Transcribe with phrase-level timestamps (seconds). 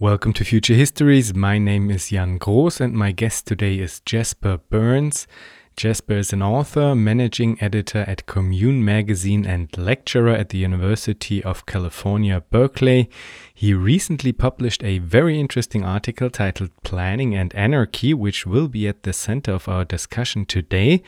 [0.00, 1.34] Welcome to Future Histories.
[1.34, 5.26] My name is Jan Groß, and my guest today is Jasper Bernes.
[5.78, 11.66] Jasper is an author, managing editor at Commune magazine, and lecturer at the University of
[11.66, 13.08] California, Berkeley.
[13.54, 19.04] He recently published a very interesting article titled Planning and Anarchy, which will be at
[19.04, 21.02] the center of our discussion today.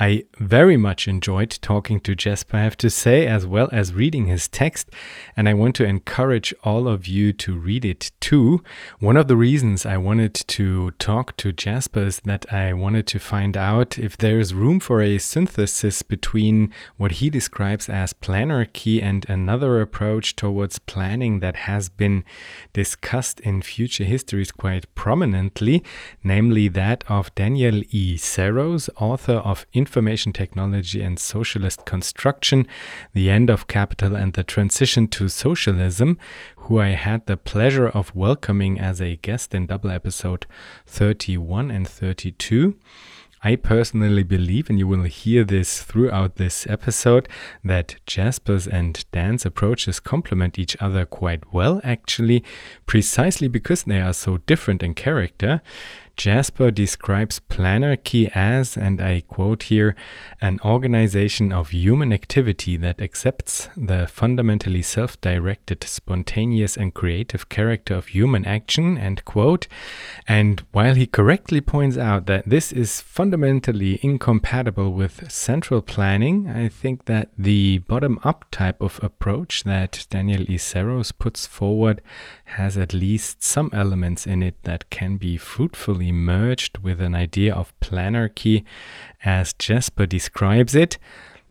[0.00, 4.26] I very much enjoyed talking to Jasper, I have to say, as well as reading
[4.26, 4.90] his text,
[5.36, 8.64] and I want to encourage all of you to read it too.
[8.98, 13.20] One of the reasons I wanted to talk to Jasper is that I wanted to
[13.20, 19.02] find out if there is room for a synthesis between what he describes as planarchy
[19.02, 22.24] and another approach towards planning that has been
[22.72, 25.84] discussed in future histories quite prominently,
[26.24, 28.16] namely that of Daniel E.
[28.16, 32.66] Saros, author of Information Technology and Socialist Construction
[33.12, 36.16] The End of Capital and the Transition to Socialism,
[36.56, 40.46] who I had the pleasure of welcoming as a guest in double episode
[40.86, 42.74] 31 and 32.
[43.42, 47.28] I personally believe, and you will hear this throughout this episode,
[47.62, 52.42] that Jasper's and Dan's approaches complement each other quite well, actually,
[52.86, 55.62] precisely because they are so different in character.
[56.18, 59.94] Jasper describes Planarchy as, and I quote here,
[60.40, 67.94] an organization of human activity that accepts the fundamentally self directed, spontaneous, and creative character
[67.94, 69.68] of human action, end quote.
[70.26, 76.68] And while he correctly points out that this is fundamentally incompatible with central planning, I
[76.68, 80.44] think that the bottom up type of approach that Daniel.
[80.58, 82.02] Saros puts forward
[82.56, 87.54] has at least some elements in it that can be fruitfully merged with an idea
[87.54, 88.64] of planarchy
[89.24, 90.98] as Jasper describes it.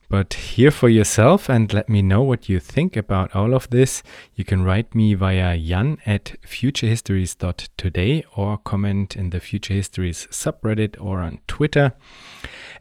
[0.10, 4.04] But hear for yourself and let me know what you think about all of this.
[4.36, 10.96] You can write me via jan at futurehistories.today or comment in the Future Histories subreddit
[10.98, 11.92] or on Twitter.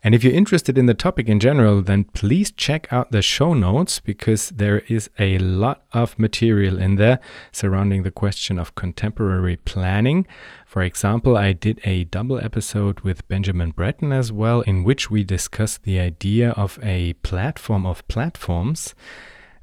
[0.05, 3.55] And if you're interested in the topic in general, then please check out the show
[3.55, 7.19] notes because there is a lot of material in there
[7.51, 10.29] surrounding the question of contemporary planning.
[10.77, 15.25] For example, I did a double episode with Benjamin Bratton as well, in which we
[15.25, 18.95] discussed the idea of a platform of platforms.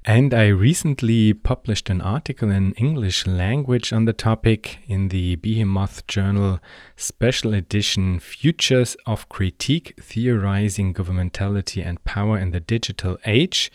[0.06, 6.06] And I recently published an article in English language on the topic in the Behemoth
[6.08, 6.60] Journal
[6.98, 13.72] Special Edition Futures of Critique Theorizing Governmentality and Power in the Digital Age.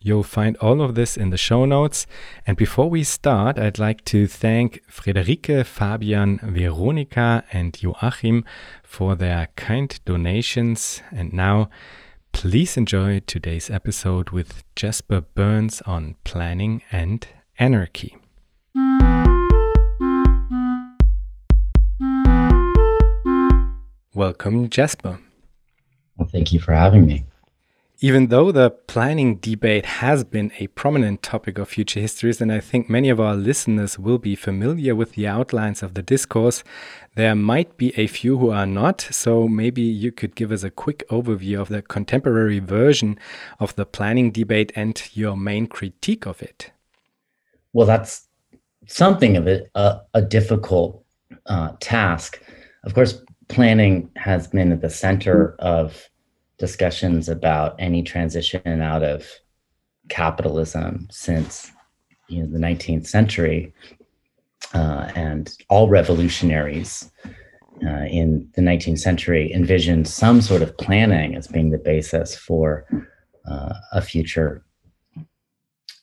[0.00, 2.06] You'll find all of this in the show notes.
[2.46, 8.44] And before we start, I'd like to thank Friederike, Fabian, Veronika, and Joachim
[8.84, 11.02] for their kind donations.
[11.10, 11.70] And now,
[12.32, 17.26] Please enjoy today's episode with Jasper Bernes on planning and
[17.58, 18.16] anarchy.
[24.14, 25.20] Welcome, Jasper.
[26.16, 27.24] Well, thank you for having me.
[28.04, 32.58] Even though the planning debate has been a prominent topic of future histories, and I
[32.58, 36.64] think many of our listeners will be familiar with the outlines of the discourse,
[37.14, 39.02] there might be a few who are not.
[39.12, 43.20] So maybe you could give us a quick overview of the contemporary version
[43.60, 46.72] of the planning debate and your main critique of it.
[47.72, 48.26] Well, that's
[48.88, 51.04] something of it, a, a difficult
[51.46, 52.42] uh, task.
[52.82, 56.08] Of course, planning has been at the center of
[56.58, 59.26] discussions about any transition out of
[60.08, 61.72] capitalism since
[62.28, 63.72] you know the 19th century
[64.74, 67.10] uh, and all revolutionaries
[67.84, 72.86] uh, in the 19th century envisioned some sort of planning as being the basis for
[73.50, 74.64] uh, a future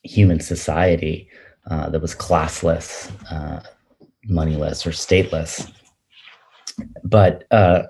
[0.02, 1.28] human society
[1.70, 3.60] uh, that was classless, uh,
[4.24, 5.70] moneyless, or stateless.
[7.04, 7.84] But uh,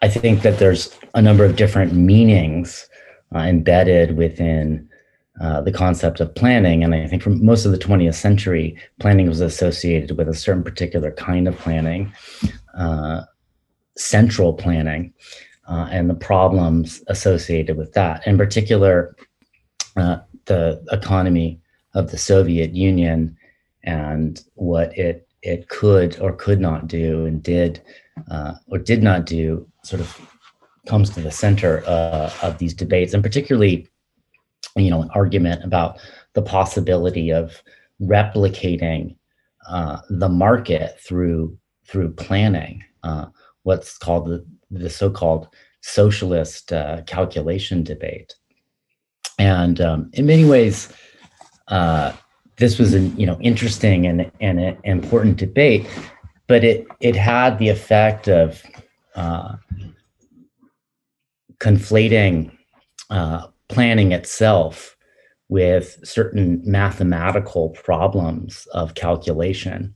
[0.00, 2.88] I think that there's a number of different meanings
[3.34, 4.88] uh, embedded within
[5.40, 6.82] uh, the concept of planning.
[6.82, 10.64] And I think for most of the 20th century, planning was associated with a certain
[10.64, 12.12] particular kind of planning,
[12.76, 13.22] uh,
[13.96, 15.12] central planning,
[15.68, 18.26] uh, and the problems associated with that.
[18.26, 19.16] In particular,
[19.96, 21.60] uh, the economy
[21.94, 23.36] of the Soviet Union
[23.84, 27.80] and what it it could or could not do and did
[28.30, 30.20] uh, or did not do sort of
[30.86, 33.86] comes to the center uh, of these debates, and particularly,
[34.76, 35.98] you know, an argument about
[36.34, 37.62] the possibility of
[38.00, 39.16] replicating
[39.68, 41.56] uh, the market through
[41.86, 43.26] through planning, uh,
[43.62, 45.48] what's called the, the so-called
[45.80, 48.34] socialist uh, calculation debate.
[49.38, 50.92] And um, in many ways,
[51.68, 52.12] uh,
[52.56, 55.86] this was an you know interesting and and an important debate,
[56.46, 58.62] but it it had the effect of
[59.18, 59.56] uh,
[61.58, 62.56] conflating
[63.10, 64.96] uh, planning itself
[65.48, 69.92] with certain mathematical problems of calculation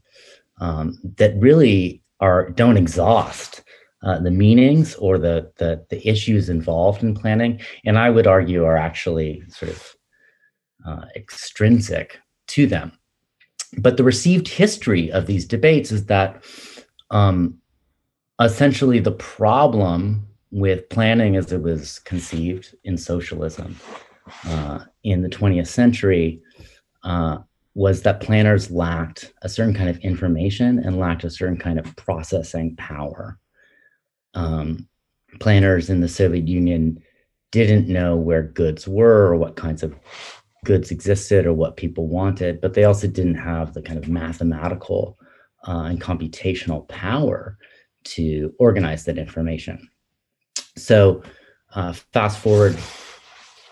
[0.61, 3.63] um, that really are don't exhaust
[4.03, 8.65] uh, the meanings or the, the, the issues involved in planning, and I would argue
[8.65, 9.97] are actually sort of
[10.85, 12.91] uh, extrinsic to them.
[13.79, 16.45] But the received history of these debates is that
[17.11, 17.62] um,
[18.45, 23.77] essentially the problem with planning as it was conceived in socialism
[24.47, 26.43] uh, in the 20th century
[27.05, 27.39] uh,
[27.75, 31.97] was that planners lacked a certain kind of information and lacked a certain kind of
[31.97, 33.39] processing power.
[34.35, 34.89] Um,
[35.41, 37.03] planners in the Soviet Union
[37.51, 39.95] didn't know where goods were or what kinds of
[40.65, 45.19] goods existed or what people wanted, but they also didn't have the kind of mathematical
[45.67, 47.57] uh, and computational power
[48.05, 49.89] to organize that information.
[50.77, 51.23] So,
[51.75, 52.77] uh, fast forward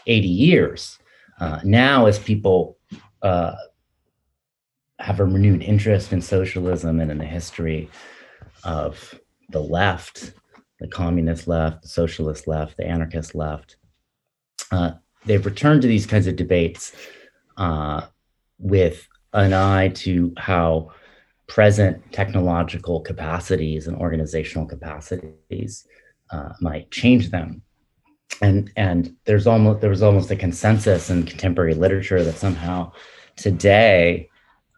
[0.07, 0.99] 80 years,
[1.39, 2.79] uh, now as people
[3.23, 3.55] uh,
[4.99, 7.89] have a renewed interest in socialism and in the history
[8.65, 9.15] of
[9.49, 10.33] the left,
[10.79, 13.77] the communist left, the socialist left, the anarchist left,
[14.71, 14.93] uh,
[15.27, 16.93] they've returned to these kinds of debates
[17.57, 18.03] uh,
[18.59, 20.91] with an eye to how
[21.51, 25.85] present technological capacities and organizational capacities
[26.31, 27.61] uh, might change them.
[28.41, 32.93] And and there's almost there was almost a consensus in contemporary literature that somehow
[33.35, 34.29] today,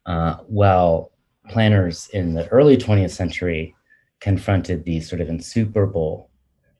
[0.07, 1.13] uh, well,
[1.51, 3.77] planners in the early 20th century
[4.21, 6.31] confronted these sort of insuperable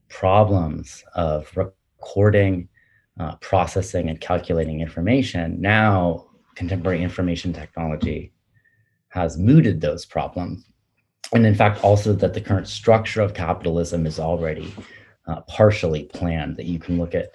[0.09, 2.67] problems of recording,
[3.21, 5.61] uh, processing, and calculating information.
[5.61, 8.33] Now, contemporary information technology
[9.13, 10.65] has mooted those problems
[11.33, 14.73] and in fact, also that the current structure of capitalism is already
[15.27, 17.33] uh, partially planned, that you can look at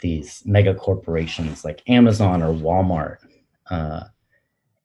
[0.00, 3.18] these mega corporations like Amazon or Walmart
[3.70, 4.04] uh,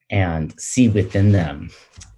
[0.10, 1.70] and see within them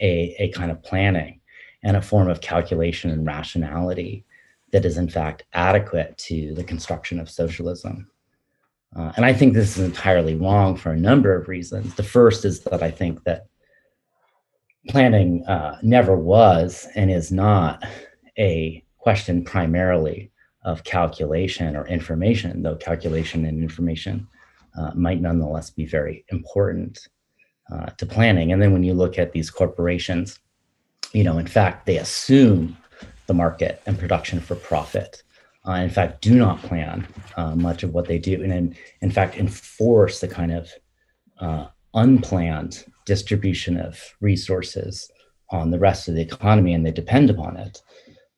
[0.01, 1.39] a, a kind of planning
[1.83, 4.25] and a form of calculation and rationality
[4.71, 8.09] that is in fact adequate to the construction of socialism.
[8.95, 11.95] Uh, and I think this is entirely wrong for a number of reasons.
[11.95, 13.47] The first is that I think that
[14.87, 17.83] planning uh, never was and is not
[18.37, 20.31] a question primarily
[20.63, 24.27] of calculation or information, though calculation and information
[24.77, 27.07] uh, might nonetheless be very important
[27.71, 28.51] uh, to planning.
[28.51, 30.39] And then when you look at these corporations,
[31.13, 32.77] you know, in fact, they assume
[33.27, 35.23] the market and production for profit.
[35.67, 39.09] Uh, in fact, do not plan uh, much of what they do, and in, in
[39.09, 40.71] fact, enforce the kind of
[41.39, 45.09] uh, unplanned distribution of resources
[45.51, 47.81] on the rest of the economy and they depend upon it,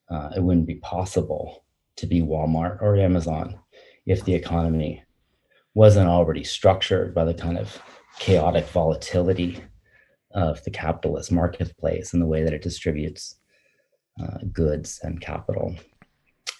[0.09, 1.65] uh, it wouldn't be possible
[1.95, 3.59] to be Walmart or Amazon
[4.05, 5.03] if the economy
[5.73, 7.81] wasn't already structured by the kind of
[8.19, 9.63] chaotic volatility
[10.31, 13.35] of the capitalist marketplace and the way that it distributes
[14.21, 15.75] uh, goods and capital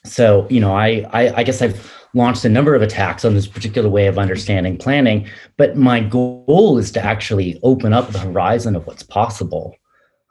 [0.05, 3.47] so you know I, I, I guess i've launched a number of attacks on this
[3.47, 5.27] particular way of understanding planning
[5.57, 9.75] but my goal is to actually open up the horizon of what's possible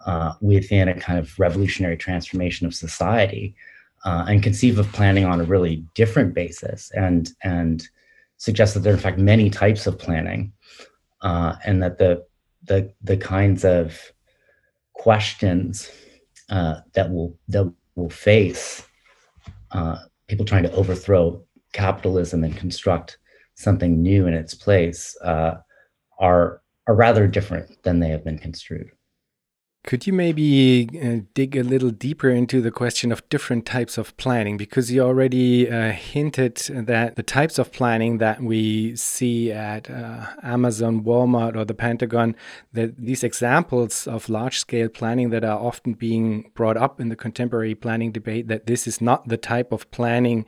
[0.07, 3.55] uh, within a kind of revolutionary transformation of society
[4.05, 7.89] uh, and conceive of planning on a really different basis and and
[8.39, 10.53] suggest that there are in fact many types of planning
[11.23, 12.25] uh, and that the
[12.65, 14.13] the the kinds of
[14.93, 15.91] questions
[16.51, 18.87] uh, that will that will face
[19.77, 21.43] uh, people trying to overthrow
[21.73, 23.19] capitalism and construct
[23.55, 25.55] something new in its place uh,
[26.19, 28.91] are are rather different than they have been construed.
[29.86, 34.16] Could you maybe uh, dig a little deeper into the question of different types of
[34.16, 34.56] planning?
[34.56, 40.26] Because you already uh, hinted that the types of planning that we see at uh,
[40.43, 42.34] Amazon, Walmart, or the Pentagon,
[42.72, 47.14] that these examples of large scale planning that are often being brought up in the
[47.14, 50.44] contemporary planning debate, that this is not the type of planning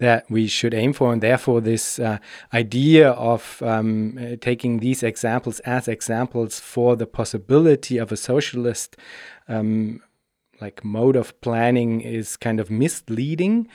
[0.00, 1.14] that we should aim for.
[1.14, 2.18] And therefore, this uh,
[2.52, 8.81] idea of um, taking these examples as examples for the possibility of a socialist
[9.48, 10.00] um,
[10.60, 13.68] like mode of planning is kind of misleading.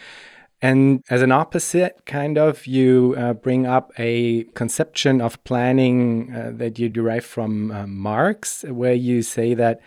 [0.62, 6.52] And as an opposite, kind of, you uh, bring up a conception of planning uh,
[6.56, 9.80] that you derive from uh, Marx, where you say that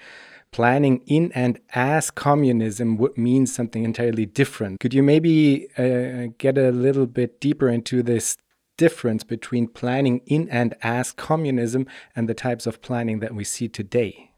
[0.52, 4.80] planning in and as communism would mean something entirely different.
[4.80, 8.36] Could you maybe uh, get a little bit deeper into this
[8.76, 11.86] difference between planning in and as communism
[12.16, 14.29] and the types of planning that we see today?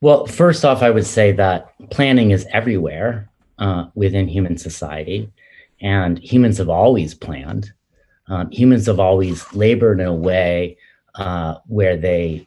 [0.00, 5.32] Well, first off, I would say that planning is everywhere uh, within human society,
[5.80, 7.72] and humans have always planned.
[8.28, 10.76] Um, humans have always labored in a way
[11.14, 12.46] uh, where they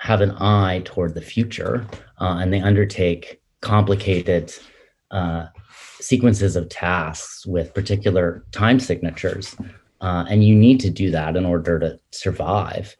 [0.00, 1.86] have an eye toward the future
[2.20, 4.52] uh, and they undertake complicated
[5.10, 5.46] uh,
[6.00, 9.56] sequences of tasks with particular time signatures.
[10.00, 12.94] Uh, and you need to do that in order to survive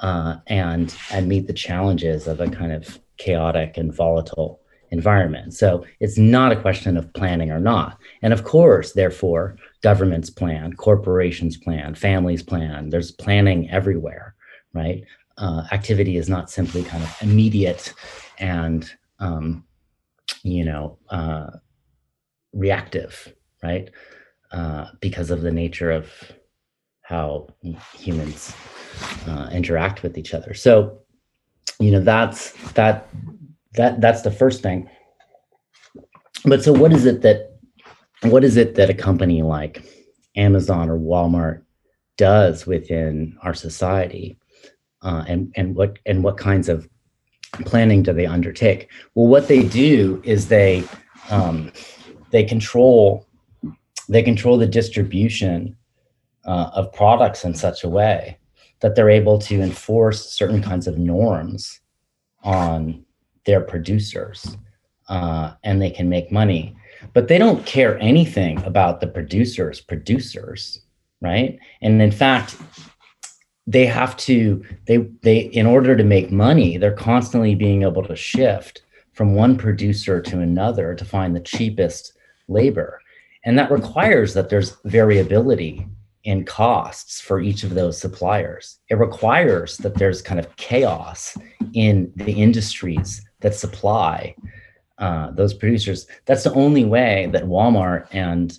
[0.00, 4.60] uh, and and meet the challenges of a kind of chaotic and volatile
[4.90, 5.54] environment.
[5.54, 7.98] So it's not a question of planning or not.
[8.22, 12.90] And of course, therefore, governments plan, corporations plan, families plan.
[12.90, 14.34] There's planning everywhere,
[14.72, 15.02] right?
[15.36, 17.92] Uh, activity is not simply kind of immediate
[18.38, 19.64] and um,
[20.42, 21.50] you know uh,
[22.52, 23.90] reactive, right?
[24.52, 26.08] Uh, because of the nature of
[27.04, 27.46] how
[27.94, 28.54] humans
[29.28, 30.54] uh, interact with each other.
[30.54, 30.98] So,
[31.78, 33.08] you know, that's that
[33.74, 34.88] that that's the first thing.
[36.44, 37.58] But so, what is it that
[38.22, 39.84] what is it that a company like
[40.36, 41.62] Amazon or Walmart
[42.16, 44.38] does within our society,
[45.02, 46.88] uh, and and what and what kinds of
[47.66, 48.90] planning do they undertake?
[49.14, 50.84] Well, what they do is they
[51.30, 51.70] um,
[52.30, 53.26] they control
[54.08, 55.76] they control the distribution
[56.46, 58.38] uh, of products in such a way
[58.80, 61.80] that they're able to enforce certain kinds of norms
[62.42, 63.04] on
[63.46, 64.56] their producers
[65.08, 66.76] uh, and they can make money.
[67.12, 70.84] But they don't care anything about the producers producers
[71.24, 71.58] right?
[71.80, 72.56] And in fact
[73.66, 78.14] they have to they they in order to make money they're constantly being able to
[78.14, 78.82] shift
[79.14, 82.12] from one producer to another to find the cheapest
[82.48, 83.00] labor.
[83.44, 85.86] And that requires that there's variability
[86.24, 91.36] in costs for each of those suppliers it requires that there's kind of chaos
[91.74, 94.34] in the industries that supply
[94.98, 98.58] uh, those producers that's the only way that walmart and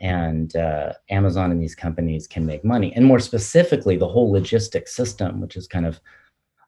[0.00, 2.92] and uh, Amazon and these companies can make money.
[2.94, 6.00] And more specifically, the whole logistics system, which is kind of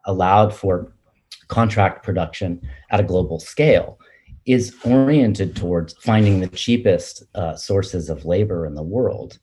[0.07, 0.93] allowed for
[1.49, 3.99] contract production at a global scale,
[4.47, 9.39] is oriented towards finding the cheapest uh, sources of labor in the world.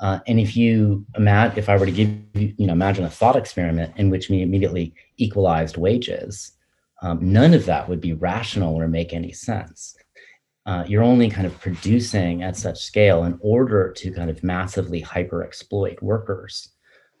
[0.00, 3.10] Uh, and if you imagine, if I were to give you, you know, imagine a
[3.10, 6.52] thought experiment in which we immediately equalized wages,
[7.02, 9.96] um, none of that would be rational or make any sense
[10.66, 15.00] uh, you're only kind of producing at such scale in order to kind of massively
[15.00, 16.70] hyper exploit workers.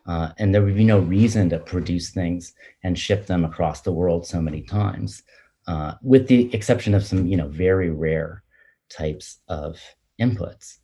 [0.06, 3.92] Uh, and there would be no reason to produce things and ship them across the
[3.92, 5.22] world so many times,
[5.66, 8.42] uh, with the exception of some, you know, very rare
[8.90, 9.78] types of
[10.20, 10.78] inputs.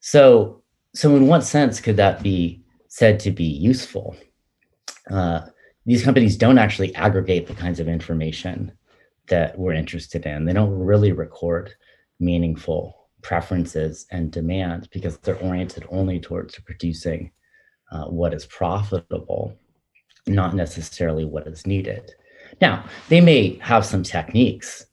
[0.00, 0.62] So,
[0.96, 4.16] so in what sense could that be said to be useful?
[5.10, 5.42] Uh,
[5.84, 8.72] these companies don't actually aggregate the kinds of information
[9.28, 10.46] that we're interested in.
[10.46, 11.74] They don't really record
[12.18, 17.30] meaningful preferences and demands because they're oriented only towards producing
[17.92, 19.54] uh, what is profitable,
[20.26, 22.12] not necessarily what is needed.
[22.62, 24.86] Now, they may have some techniques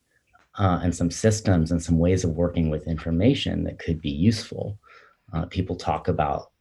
[0.60, 4.78] uh, and some systems and some ways of working with information that could be useful.
[5.34, 6.52] Uh, people talk about,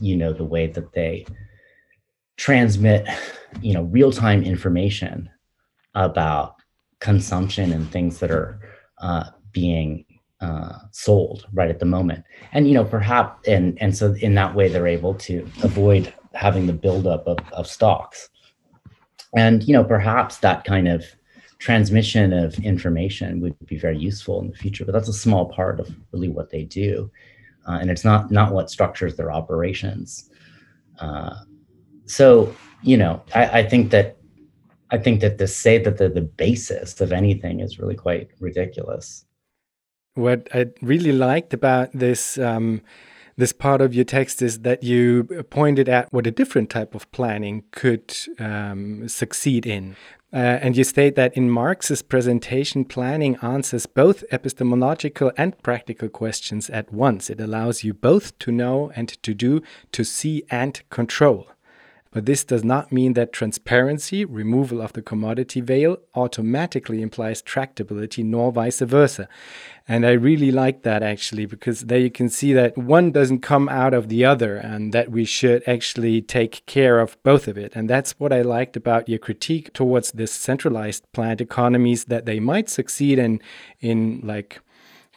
[0.00, 1.26] you know, the way that they
[2.36, 3.06] transmit,
[3.60, 5.28] you know, real-time information
[5.94, 6.56] about
[7.00, 8.60] consumption and things that are
[8.98, 10.04] uh, being
[10.40, 12.24] uh, sold right at the moment.
[12.52, 16.66] And you know, perhaps and and so in that way they're able to avoid having
[16.66, 18.28] the buildup of, of stocks.
[19.36, 21.04] And you know, perhaps that kind of
[21.58, 24.84] transmission of information would be very useful in the future.
[24.84, 27.10] But that's a small part of really what they do,
[27.66, 30.30] uh, and it's not not what structures their operations.
[30.98, 31.34] Uh,
[32.06, 34.16] so you know, I, I think that
[34.90, 39.24] I think that to say that they're the basis of anything is really quite ridiculous
[40.14, 42.80] what I really liked about this um,
[43.36, 47.10] this part of your text is that you pointed out what a different type of
[47.12, 49.96] planning could um, succeed in.
[50.32, 56.68] Uh, and you state that in Marx's presentation, planning answers both epistemological and practical questions
[56.70, 57.30] at once.
[57.30, 59.62] It allows you both to know and to do,
[59.92, 61.46] to see and control.
[62.14, 68.24] But this does not mean that transparency, removal of the commodity veil, automatically implies tractability,
[68.24, 69.28] nor vice versa.
[69.88, 73.68] And I really like that actually, because there you can see that one doesn't come
[73.68, 77.72] out of the other and that we should actually take care of both of it.
[77.74, 82.38] And that's what I liked about your critique towards this centralized planned economies that they
[82.38, 83.40] might succeed in,
[83.80, 84.60] in like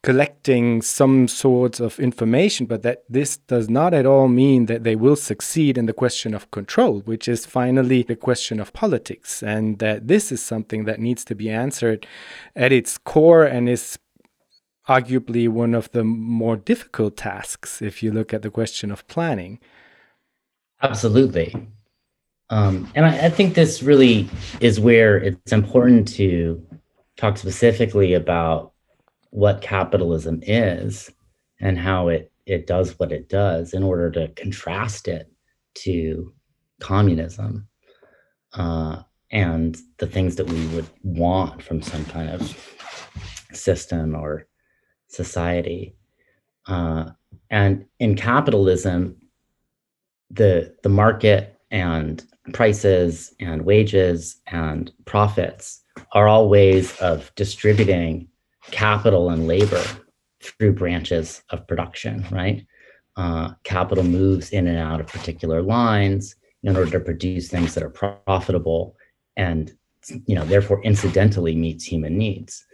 [0.07, 4.95] collecting some sorts of information, but that this does not at all mean that they
[4.95, 9.43] will succeed in the question of control, which is finally the question of politics.
[9.43, 12.07] And that this is something that needs to be answered
[12.55, 13.99] at its core and is
[14.87, 19.59] arguably one of the more difficult tasks if you look at the question of planning.
[20.81, 21.53] Absolutely.
[22.49, 24.29] Um, and I, I think this really
[24.61, 26.65] is where it's important to
[27.17, 28.71] talk specifically about
[29.31, 31.11] what capitalism is
[31.59, 35.31] and how it it does what it does in order to contrast it
[35.73, 36.33] to
[36.79, 37.67] communism
[38.53, 42.41] uh, and the things that we would want from some kind of
[43.53, 44.47] system or
[45.07, 45.95] society.
[46.67, 47.11] Uh,
[47.49, 49.15] and in capitalism,
[50.29, 58.27] the the market and prices and wages and profits are all ways of distributing
[58.71, 59.83] capital and labor
[60.41, 62.65] through branches of production, right?
[63.15, 67.83] Uh, capital moves in and out of particular lines in order to produce things that
[67.83, 68.95] are profitable
[69.35, 69.73] and
[70.25, 72.65] you know therefore incidentally meets human needs.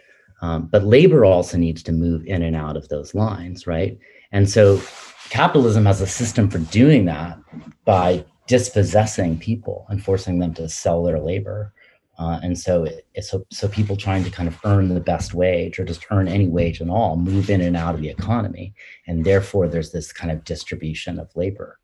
[0.41, 3.97] Um, but labor also needs to move in and out of those lines right?
[4.31, 4.81] And so
[5.29, 7.38] capitalism has a system for doing that
[7.85, 11.73] by dispossessing people and forcing them to sell their labor
[12.20, 15.79] uh, and so it, so so people trying to kind of earn the best wage
[15.79, 18.74] or just earn any wage at all move in and out of the economy,
[19.08, 21.79] and therefore there's this kind of distribution of labor.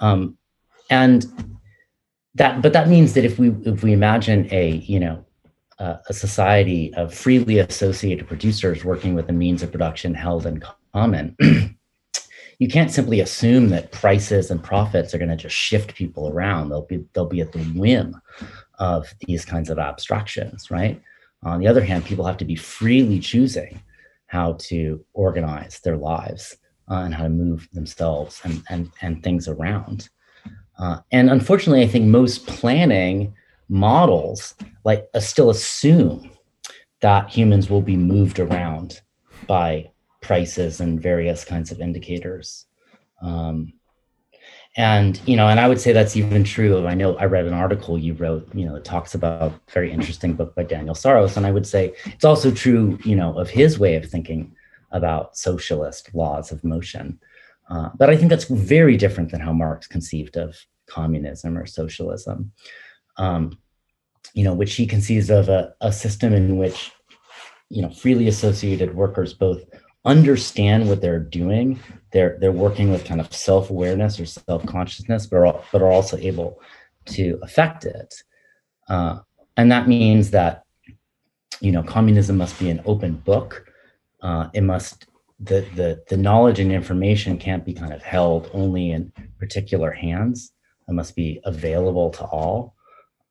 [0.00, 0.36] Um,
[0.90, 1.26] and
[2.34, 5.24] that, but that means that if we if we imagine a you know
[5.78, 10.62] uh, a society of freely associated producers working with the means of production held in
[10.92, 11.36] common.
[12.58, 16.68] you can't simply assume that prices and profits are going to just shift people around.
[16.68, 18.20] They'll be they'll be at the whim
[18.78, 21.00] of these kinds of abstractions, right?
[21.42, 23.80] On the other hand, people have to be freely choosing
[24.26, 26.56] how to organize their lives
[26.90, 30.08] uh, and how to move themselves and, and, and things around.
[30.78, 33.34] Uh, and unfortunately, I think most planning
[33.68, 34.54] models
[34.84, 36.30] like uh, still assume
[37.00, 39.00] that humans will be moved around
[39.46, 42.66] by prices and various kinds of indicators.
[43.22, 43.74] Um,
[44.76, 47.52] and you know and i would say that's even true i know i read an
[47.52, 51.36] article you wrote you know it talks about a very interesting book by daniel saros.
[51.36, 54.54] And i would say it's also true you know of his way of thinking
[54.90, 57.18] about socialist laws of motion.
[57.70, 60.56] Uh, but i think that's very different than how marx conceived of
[60.86, 62.52] communism or socialism.
[63.16, 63.56] Um,
[64.34, 66.90] you know which he conceives of a, a system in which
[67.68, 69.62] you know freely associated workers both
[70.04, 71.80] understand what they're doing.
[72.12, 75.90] They're they're working with kind of self awareness or self consciousness, but are, but are
[75.90, 76.60] also able
[77.06, 78.14] to affect it.
[78.88, 79.20] Uh,
[79.56, 80.64] and that means that
[81.60, 83.66] you know communism must be an open book.
[84.20, 85.06] Uh, it must
[85.40, 90.52] the the the knowledge and information can't be kind of held only in particular hands.
[90.88, 92.74] It must be available to all.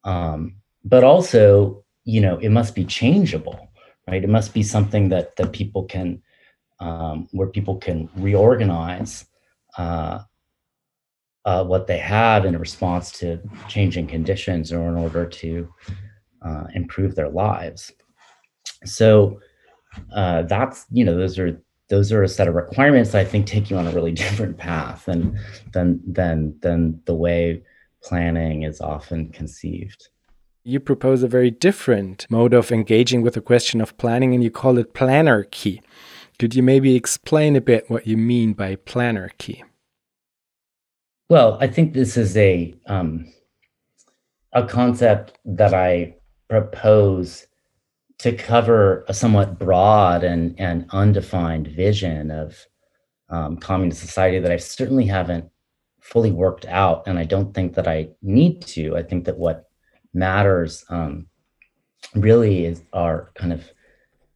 [0.03, 3.69] Um, but also, you know, it must be changeable,
[4.07, 4.23] right?
[4.23, 6.21] It must be something that that people can
[6.83, 9.25] um, where people can reorganize
[9.77, 10.19] uh,
[11.45, 15.73] uh, what they have in response to changing conditions or in order to
[16.41, 17.91] uh, improve their lives.
[18.85, 19.39] So
[20.13, 23.45] uh, that's you know those are those are a set of requirements that I think
[23.45, 25.39] take you on a really different path than
[25.71, 27.63] than than than the way
[28.03, 30.09] planning is often conceived.
[30.65, 34.51] You propose a very different mode of engaging with the question of planning, and you
[34.51, 35.81] call it planarchy.
[36.43, 39.63] Could you maybe explain a bit what you mean by planarchy?
[41.29, 43.31] Well, I think this is a um,
[44.51, 46.17] a concept that I
[46.49, 47.47] propose
[48.17, 52.57] to cover a somewhat broad and, and undefined vision of
[53.29, 55.49] um, communist society that I certainly haven't
[56.01, 58.97] fully worked out, and I don't think that I need to.
[58.97, 59.69] I think that what
[60.13, 61.27] matters um,
[62.15, 63.63] really is our kind of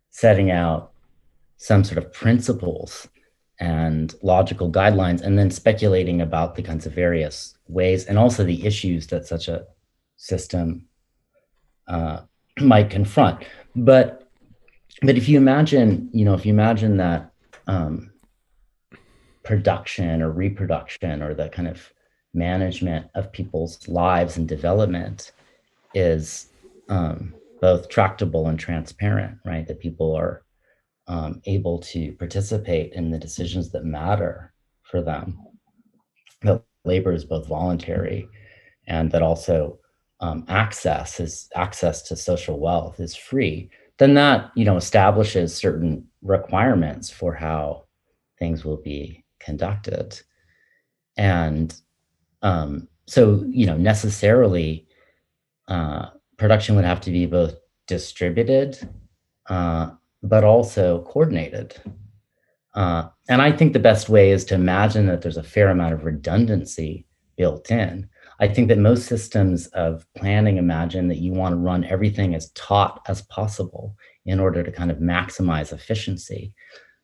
[0.09, 0.93] setting out
[1.57, 3.07] some sort of principles
[3.59, 8.65] and logical guidelines, and then speculating about the kinds of various ways and also the
[8.65, 9.65] issues that such a
[10.15, 10.85] system
[11.87, 12.21] uh,
[12.59, 13.43] might confront.
[13.75, 14.23] But
[15.03, 17.31] but if you imagine, you know, if you imagine that
[17.67, 18.11] um,
[19.43, 21.93] production or reproduction or the kind of
[22.33, 25.31] management of people's lives and development
[25.93, 26.49] is
[26.89, 29.67] um, both tractable and transparent, right?
[29.67, 30.43] That people are
[31.07, 35.37] um, able to participate in the decisions that matter for them.
[36.41, 38.27] That labor is both voluntary
[38.87, 39.79] and that also
[40.19, 46.07] um, access is access to social wealth is free, then that you know establishes certain
[46.21, 47.83] requirements for how
[48.39, 50.19] things will be conducted
[51.17, 51.81] and
[52.41, 54.87] um, so you know necessarily
[55.67, 57.55] uh, production would have to be both
[57.87, 58.77] distributed
[59.47, 59.91] uh,
[60.23, 61.75] but also coordinated
[62.75, 65.93] uh, and i think the best way is to imagine that there's a fair amount
[65.93, 71.53] of redundancy built in I think that most systems of planning imagine that you want
[71.53, 76.53] to run everything as taut as possible in order to kind of maximize efficiency.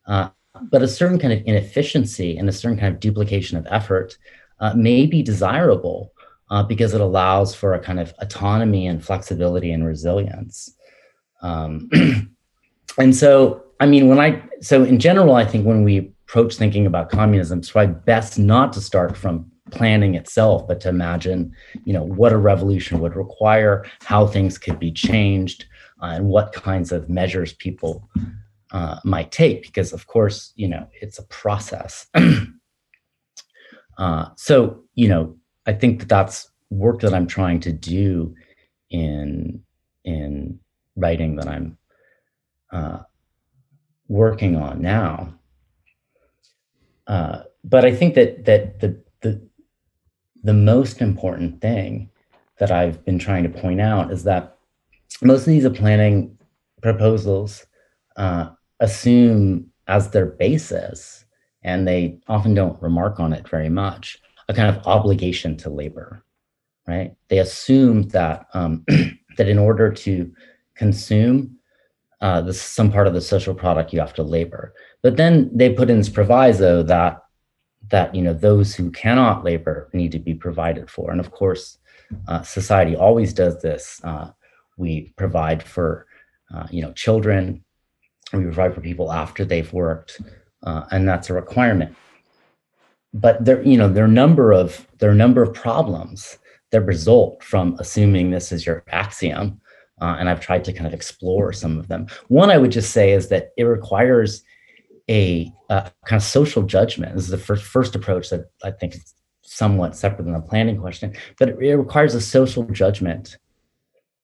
[0.06, 0.30] Uh,
[0.70, 4.18] but a certain kind of inefficiency and a certain kind of duplication of effort
[4.60, 6.14] uh, may be desirable
[6.52, 10.76] uh, because it allows for a kind of autonomy and flexibility and resilience.
[11.42, 11.90] Um,
[12.98, 16.86] and so, I mean, when I, so in general, I think when we approach thinking
[16.86, 21.94] about communism, it's probably best not to start from planning itself, but to imagine, you
[21.94, 25.66] know, what a revolution would require, how things could be changed,
[26.02, 28.08] uh, and what kinds of measures people
[28.72, 29.64] uh, might take.
[29.64, 32.08] Because of course, you know, it's a process.
[33.98, 38.36] uh, so, you know, I think that that's work that I'm trying to do
[38.90, 39.64] in
[40.04, 40.60] in
[40.96, 41.78] writing that I'm
[42.74, 43.04] uh,
[44.10, 45.34] working on now.
[47.08, 49.42] Uh, but I think that that the the
[50.44, 52.10] the most important thing
[52.60, 54.58] that I've been trying to point out is that
[55.22, 56.38] most of these planning
[56.82, 57.66] proposals
[58.18, 61.26] uh, assume as their basis,
[61.62, 66.26] and they often don't remark on it very much, a kind of obligation to labor,
[66.88, 67.16] right?
[67.30, 68.86] They assume that um,
[69.38, 70.32] that in order to
[70.76, 71.58] consume
[72.24, 74.74] uh, this, some part of the social product, you have to labor.
[75.02, 77.20] But then they put in this proviso that
[77.90, 81.12] that you know those who cannot labor need to be provided for.
[81.12, 81.80] And of course
[82.30, 84.00] uh, society always does this.
[84.06, 84.32] Uh,
[84.78, 86.08] we provide for
[86.54, 87.62] uh, you know children.
[88.32, 90.22] We provide for people after they've worked
[90.64, 91.96] uh, and that's a requirement.
[93.14, 96.40] But there you know there are number of there are number of problems
[96.72, 99.60] that result from assuming this is your axiom
[100.02, 102.92] uh, and i've tried to kind of explore some of them one i would just
[102.92, 104.44] say is that it requires
[105.10, 107.16] a uh, kind of social judgment.
[107.16, 110.80] This is the first first approach that I think is somewhat separate than the planning
[110.80, 113.38] question, but it, it requires a social judgment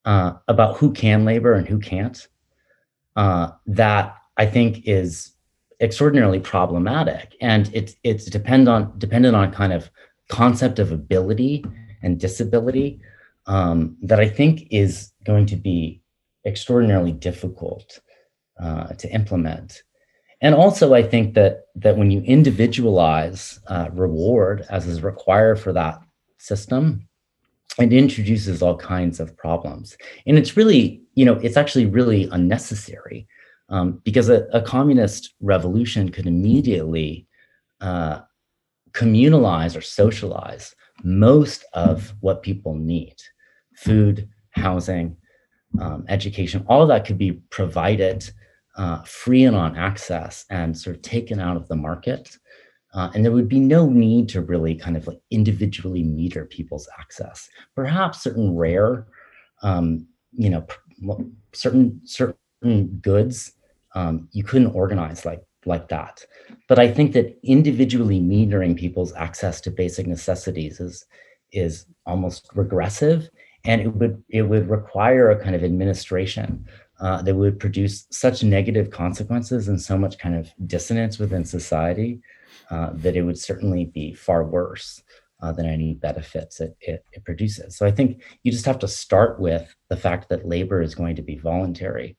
[0.05, 2.27] uh, about who can labor and who can't.
[3.15, 5.33] Uh, that I think is
[5.81, 9.89] extraordinarily problematic, and it's it's depend on dependent on kind of
[10.29, 11.65] concept of ability
[12.01, 13.01] and disability
[13.49, 16.01] um, that I think is going to be
[16.45, 17.99] extraordinarily difficult
[18.61, 19.83] uh, to implement.
[20.41, 25.73] And also, I think that that when you individualize uh, reward as is required for
[25.73, 25.99] that
[26.37, 27.09] system,
[27.77, 29.97] it introduces all kinds of problems.
[30.25, 33.27] And it's really, you know, it's actually really unnecessary
[33.67, 37.27] um, because a, a, communist revolution could immediately
[37.81, 38.21] uh,
[38.91, 43.15] communalize or socialize most of what people need
[43.83, 45.15] food, housing,
[45.79, 48.29] um, education, all that could be provided
[48.77, 52.37] uh, free and on access and sort of taken out of the market.
[52.93, 56.89] Uh, and there would be no need to really kind of like individually meter people's
[56.99, 57.47] access.
[57.75, 59.05] Perhaps certain rare,
[59.61, 60.65] um, you know,
[61.53, 63.53] certain certain goods
[63.95, 66.25] um, you couldn't organize like like that.
[66.67, 71.05] But I think that individually metering people's access to basic necessities is
[71.51, 73.29] is almost regressive,
[73.69, 76.67] and it would it would require a kind of administration
[76.99, 82.19] uh, that would produce such negative consequences and so much kind of dissonance within society
[82.71, 85.03] uh, that it would certainly be far worse
[85.41, 87.77] uh, than any benefits it, it, it, produces.
[87.77, 91.15] So I think you just have to start with the fact that labor is going
[91.15, 92.17] to be voluntary.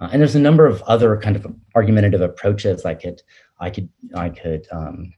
[0.00, 3.22] Uh, and there's a number of other kind of argumentative approaches I could
[3.60, 5.14] I could I could um,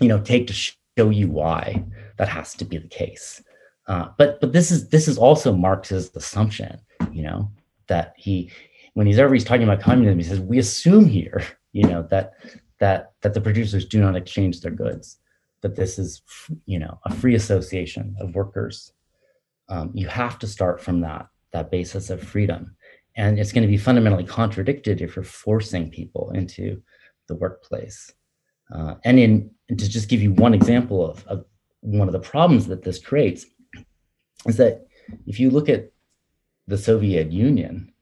[0.00, 1.84] you know take to show you why
[2.18, 3.42] that has to be the case.
[3.86, 6.78] Uh, but but this is this is also Marx's assumption,
[7.10, 7.50] you know,
[7.88, 8.50] that he
[8.94, 11.42] when he's ever he's talking about communism he says we assume here
[11.72, 12.34] you know that
[12.78, 15.18] that that the producers do not exchange their goods
[15.62, 16.22] that this is
[16.66, 18.92] you know a free association of workers.
[19.68, 22.76] Um, you have to start from that that basis of freedom.
[23.16, 26.82] And it's going to be fundamentally contradicted if you're forcing people into
[27.28, 28.12] the workplace.
[28.74, 31.44] Uh, and in to just give you one example of, of
[31.80, 33.46] one of the problems that this creates
[34.46, 34.86] is that
[35.26, 35.90] if you look at
[36.66, 37.92] the Soviet Union,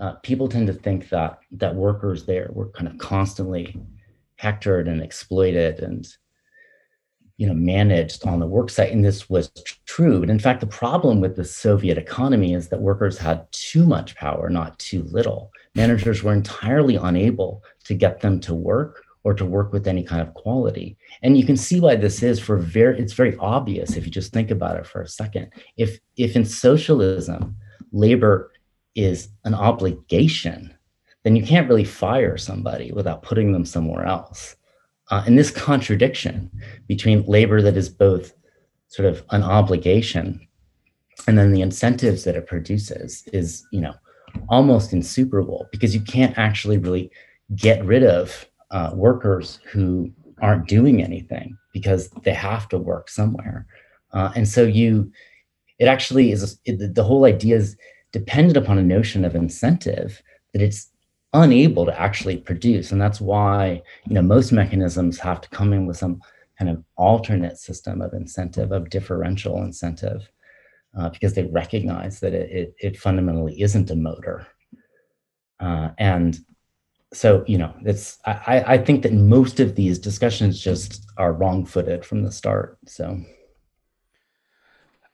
[0.00, 3.76] uh, people tend to think that that workers there were kind of constantly
[4.36, 6.06] hectored and exploited and
[7.36, 9.50] you know managed on the work site and this was
[9.86, 10.20] true.
[10.20, 14.14] But in fact the problem with the soviet economy is that workers had too much
[14.14, 15.50] power not too little.
[15.74, 20.22] Managers were entirely unable to get them to work or to work with any kind
[20.22, 20.96] of quality.
[21.22, 24.32] And you can see why this is for very it's very obvious if you just
[24.32, 25.52] think about it for a second.
[25.76, 27.56] If if in socialism
[27.92, 28.52] labor
[28.94, 30.74] is an obligation
[31.24, 34.56] then you can't really fire somebody without putting them somewhere else.
[35.10, 36.50] Uh, and this contradiction
[36.86, 38.32] between labor that is both
[38.88, 40.40] sort of an obligation
[41.26, 43.94] and then the incentives that it produces is, you know,
[44.48, 47.10] almost insuperable because you can't actually really
[47.56, 53.66] get rid of uh, workers who aren't doing anything because they have to work somewhere.
[54.12, 55.10] Uh, and so you,
[55.78, 57.76] it actually is, it, the whole idea is
[58.12, 60.90] dependent upon a notion of incentive that it's
[61.34, 62.90] unable to actually produce.
[62.92, 66.20] And that's why, you know, most mechanisms have to come in with some
[66.58, 70.28] kind of alternate system of incentive, of differential incentive,
[70.98, 74.46] uh, because they recognize that it, it, it, fundamentally isn't a motor.
[75.60, 76.38] Uh, and
[77.12, 82.04] so, you know, it's I, I think that most of these discussions just are wrong-footed
[82.04, 82.78] from the start.
[82.86, 83.20] So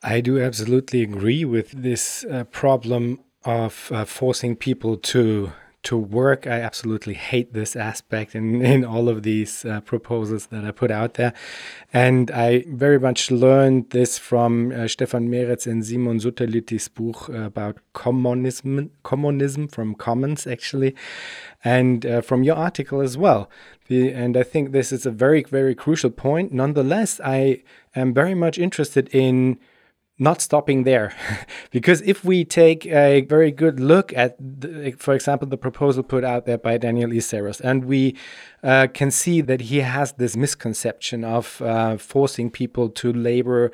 [0.02, 5.52] I do absolutely agree with this uh, problem of uh, forcing people to
[5.84, 6.46] to work.
[6.46, 10.90] I absolutely hate this aspect in, in all of these uh, proposals that I put
[10.90, 11.32] out there.
[11.92, 17.78] And I very much learned this from uh, Stefan Meretz and Simon Sutterlütti's book about
[17.92, 20.94] communism, communism from Commons, actually,
[21.64, 23.48] and uh, from your article as well.
[23.88, 26.52] The, and I think this is a very, very crucial point.
[26.52, 27.62] Nonetheless, I
[27.94, 29.58] am very much interested in
[30.18, 31.12] not stopping there.
[31.70, 36.22] Because if we take a very good look at the, for example the proposal put
[36.22, 38.16] out there by daniel Saros, and we
[38.62, 43.72] uh, can see that he has this misconception of uh, forcing people to labor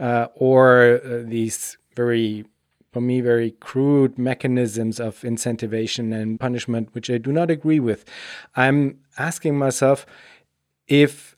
[0.00, 2.46] uh, or uh, these very
[2.90, 8.04] for me very crude mechanisms of incentivation and punishment which i do not agree with.
[8.56, 10.06] I'm asking myself
[10.88, 11.36] if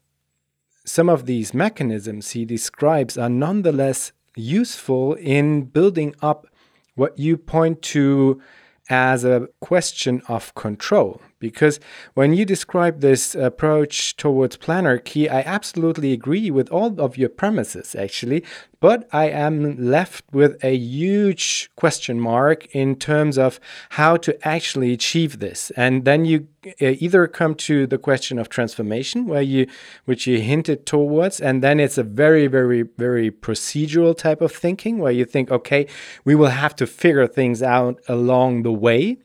[0.84, 6.46] some of these mechanisms he describes are nonetheless useful in building up
[6.94, 8.40] what you point to
[8.88, 11.20] as a question of control.
[11.50, 11.78] Because
[12.14, 17.94] when you describe this approach towards planarchy, I absolutely agree with all of your premises,
[17.94, 18.42] actually.
[18.80, 23.58] But I am left with a huge question mark in terms of
[23.90, 25.70] how to actually achieve this.
[25.76, 29.66] And then you uh, either come to the question of transformation, where you,
[30.04, 34.98] which you hinted towards, and then it's a very, very, very procedural type of thinking,
[34.98, 35.86] where you think, okay,
[36.24, 39.18] we will have to figure things out along the way,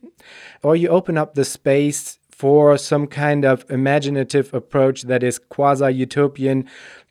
[0.64, 5.92] or you open up the space for some kind of imaginative approach that is quasi
[5.92, 6.66] utopian,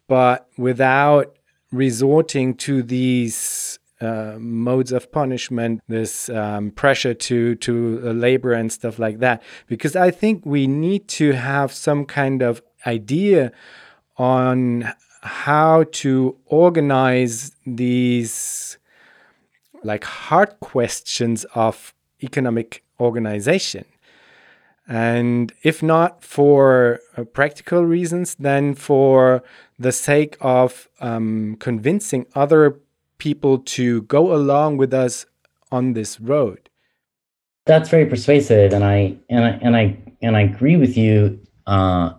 [0.06, 1.36] but without
[1.70, 8.72] resorting to these uh, modes of punishment, this um, pressure to to uh, labor and
[8.72, 9.42] stuff like that.
[9.66, 13.52] Because I think we need to have some kind of idea
[14.16, 18.78] on how to organize these
[19.82, 23.84] like hard questions of economic organization.
[24.88, 29.42] And if not for uh, practical reasons, then for
[29.78, 32.78] the sake of um, convincing other
[33.18, 35.26] people to go along with us
[35.70, 36.70] on this road.
[37.66, 42.14] That's very persuasive, and I and I and I and I agree with you uh,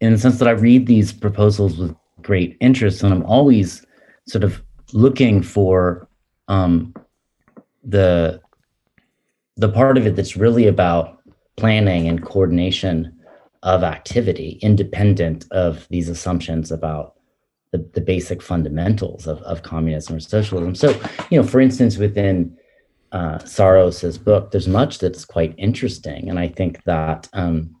[0.00, 3.86] in the sense that I read these proposals with great interest, and I'm always
[4.26, 4.60] sort of
[4.92, 6.08] looking for
[6.48, 6.92] um,
[7.84, 8.40] the
[9.60, 11.18] the part of it that's really about
[11.56, 13.18] planning and coordination
[13.62, 17.14] of activity independent of these assumptions about
[17.72, 20.74] the, the basic fundamentals of, of communism or socialism.
[20.74, 20.98] So,
[21.30, 22.56] you know, for instance, within
[23.12, 27.76] uh, Saros's book, there's much that's quite interesting, and I think that um,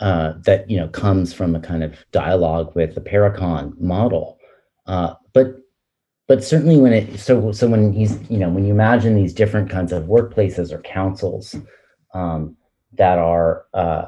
[0.00, 4.38] uh, that you know comes from a kind of dialogue with the Parecon model.
[4.86, 5.56] Uh, but
[6.26, 9.70] but certainly when it so so when he's you know when you imagine these different
[9.70, 11.54] kinds of workplaces or councils
[12.14, 12.56] um,
[12.92, 14.06] that are uh,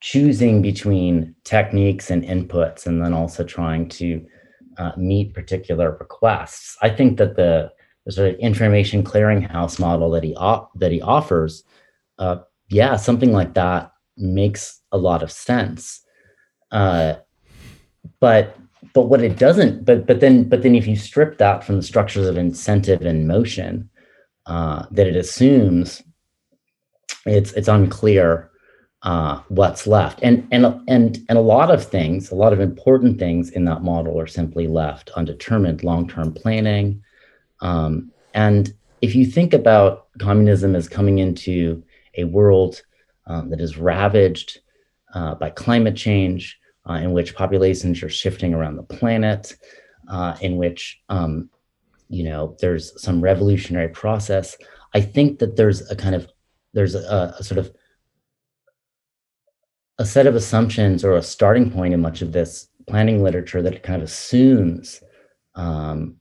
[0.00, 4.24] choosing between techniques and inputs, and then also trying to
[4.78, 6.76] uh, meet particular requests.
[6.82, 7.72] I think that the,
[8.04, 11.64] the sort of information clearinghouse model that he op- that he offers,
[12.18, 12.36] uh,
[12.68, 16.02] yeah, something like that makes a lot of sense.
[16.70, 17.14] Uh,
[18.20, 18.56] but
[18.96, 21.88] but what it doesn't but but then but then if you strip that from the
[21.92, 23.88] structures of incentive and motion
[24.46, 26.02] uh, that it assumes
[27.26, 28.50] it's it's unclear
[29.02, 30.20] uh, what's left.
[30.22, 33.82] And and and and a lot of things, a lot of important things in that
[33.82, 35.84] model are simply left undetermined.
[35.84, 37.02] Long-term planning,
[37.60, 41.82] um, and if you think about communism as coming into
[42.16, 42.82] a world
[43.26, 44.60] um, that is ravaged
[45.14, 49.56] uh, by climate change, uh, in which populations are shifting around the planet,
[50.08, 51.50] uh, in which um,
[52.08, 54.56] you know there's some revolutionary process.
[54.94, 56.28] I think that there's a kind of
[56.72, 57.72] there's a, a sort of
[59.98, 63.82] a set of assumptions or a starting point in much of this planning literature that
[63.82, 65.02] kind of assumes
[65.54, 66.16] um,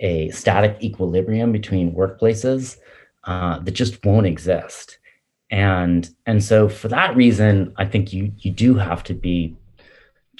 [0.00, 2.78] a static equilibrium between workplaces
[3.24, 4.98] uh, that just won't exist.
[5.50, 9.56] And and so for that reason, I think you you do have to be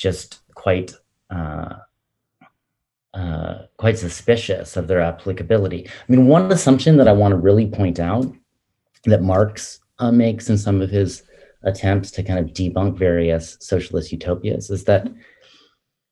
[0.00, 0.92] just quite
[1.28, 1.74] uh,
[3.12, 5.86] uh, quite suspicious of their applicability.
[5.88, 8.26] I mean, one assumption that I want to really point out
[9.04, 11.22] that Marx uh, makes in some of his
[11.64, 15.06] attempts to kind of debunk various socialist utopias is that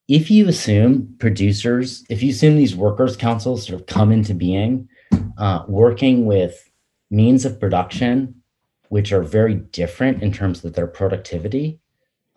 [0.09, 4.89] if you assume producers, if you assume these workers' councils sort of come into being,
[5.39, 6.71] uh, working with
[7.11, 8.35] means of production
[8.89, 11.79] which are very different in terms of their productivity,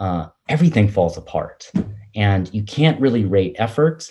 [0.01, 1.71] uh, everything falls apart,
[2.15, 4.09] and you can't really rate effort,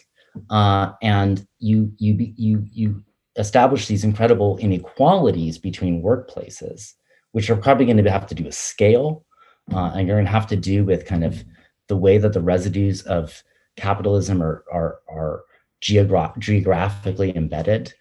[0.48, 3.02] uh, and you you you you
[3.36, 6.94] establish these incredible inequalities between workplaces
[7.32, 9.24] which are probably going to have to do with scale,
[9.72, 11.44] uh, and you're going to have to do with kind of
[11.88, 13.42] the way that the residues of
[13.76, 15.42] capitalism are are, are
[15.82, 17.92] geogra- geographically embedded,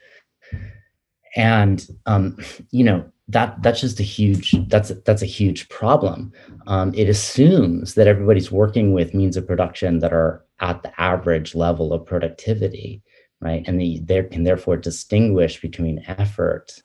[1.36, 2.38] and um,
[2.72, 6.34] you know that that's just a huge that's that's a huge problem.
[6.68, 11.56] Um, it assumes that everybody's working with means of production that are at the average
[11.56, 13.02] level of productivity,
[13.40, 13.64] right?
[13.68, 16.82] And they, can therefore distinguish between effort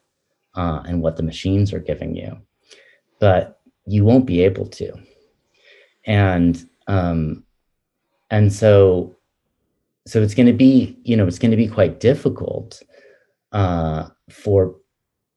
[0.55, 2.39] uh, and what the machines are giving you
[3.25, 4.93] but you won't be able to
[6.05, 7.43] and um
[8.31, 9.17] and so
[10.07, 12.83] so it's going to be you know it's going to be quite difficult
[13.53, 14.77] uh for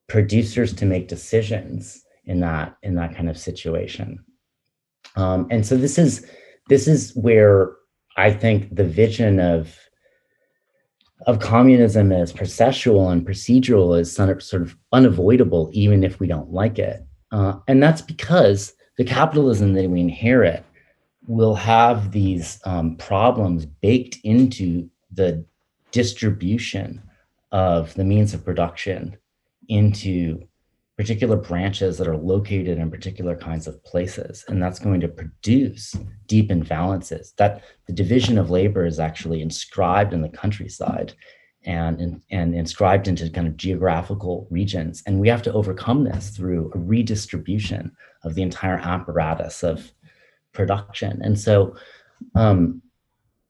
[0.08, 4.20] producers to make decisions in that in that kind of situation
[5.15, 6.30] um and so this is
[6.70, 7.74] this is where
[8.15, 9.78] i think the vision of
[11.26, 16.78] of communism as processual and procedural is sort of unavoidable, even if we don't like
[16.78, 17.02] it.
[17.32, 20.63] Uh, and that's because the capitalism that we inherit
[21.28, 25.43] will have these um, problems baked into the
[25.91, 27.02] distribution
[27.52, 29.17] of the means of production
[29.67, 30.47] into
[30.97, 35.95] particular branches that are located in particular kinds of places and that's going to produce
[36.25, 37.36] deep imbalances.
[37.36, 41.13] That the division of labor is actually inscribed in the countryside
[41.65, 46.71] and, and inscribed into kind of geographical regions and we have to overcome this through
[46.73, 47.91] a redistribution
[48.23, 49.91] of the entire apparatus of
[50.51, 51.21] production.
[51.21, 51.75] And so
[52.34, 52.82] um,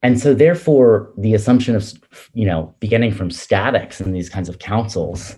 [0.03, 1.93] and so therefore the assumption of
[2.34, 5.38] you know beginning from statics and these kinds of councils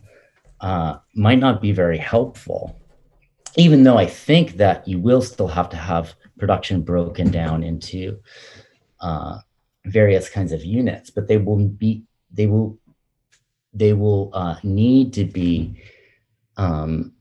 [0.62, 2.80] uh, might not be very helpful,
[3.58, 8.20] even though I think that you will still have to have production broken down into
[9.02, 9.40] uh,
[9.86, 12.78] various kinds of units, but they will be they will
[13.74, 15.82] they will uh, need to be
[16.58, 17.14] um,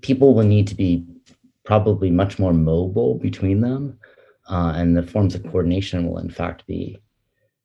[0.00, 1.04] people will need to be
[1.64, 3.98] probably much more mobile between them,
[4.48, 6.98] uh, and the forms of coordination will in fact be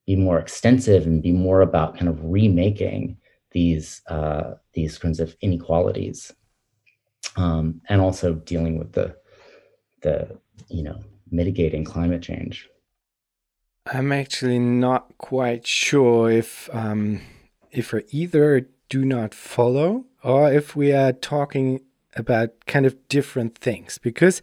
[0.05, 3.17] be more extensive and be more about kind of remaking
[3.53, 6.33] these uh, these kinds of inequalities,
[7.37, 9.15] um, and also dealing with the
[10.01, 10.37] the
[10.67, 10.99] you know
[11.31, 12.69] mitigating climate change.
[13.85, 17.21] I'm actually not quite sure if um,
[17.71, 21.81] if we either do not follow or if we are talking
[22.15, 24.41] about kind of different things because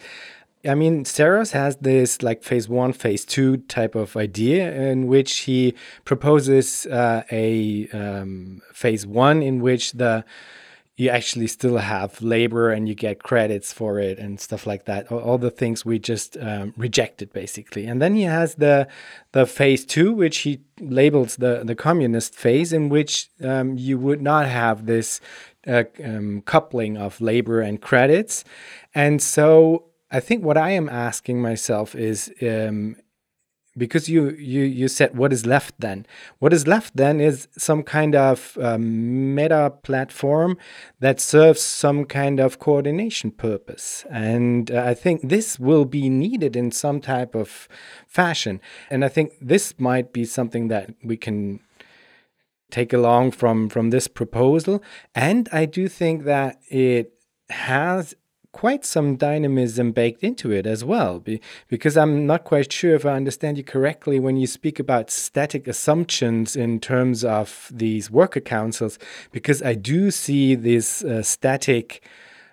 [0.66, 5.38] I mean, Saros has this like phase one, phase two type of idea in which
[5.38, 10.24] he proposes uh, a um, phase one in which the
[10.96, 15.10] you actually still have labor and you get credits for it and stuff like that.
[15.10, 17.86] All, all the things we just um, rejected basically.
[17.86, 18.86] And then he has the
[19.32, 24.20] the phase two, which he labels the the communist phase, in which um, you would
[24.20, 25.22] not have this
[25.66, 28.44] uh, um, coupling of labor and credits.
[28.94, 32.96] And so I think what I am asking myself is um,
[33.76, 36.06] because you you you said what is left then.
[36.38, 40.58] What is left then is some kind of um, meta platform
[40.98, 44.04] that serves some kind of coordination purpose.
[44.10, 47.68] And uh, i think this will be needed in some type of
[48.06, 48.60] fashion.
[48.90, 51.60] And i think this might be something that we can
[52.70, 54.82] take along from from this proposal.
[55.14, 57.12] And i do think that it
[57.50, 58.14] has
[58.52, 61.22] quite some dynamism baked into it as well.
[61.68, 65.68] Because I'm not quite sure if I understand you correctly when you speak about static
[65.68, 68.98] assumptions in terms of these worker councils,
[69.32, 72.02] because I do see these uh, static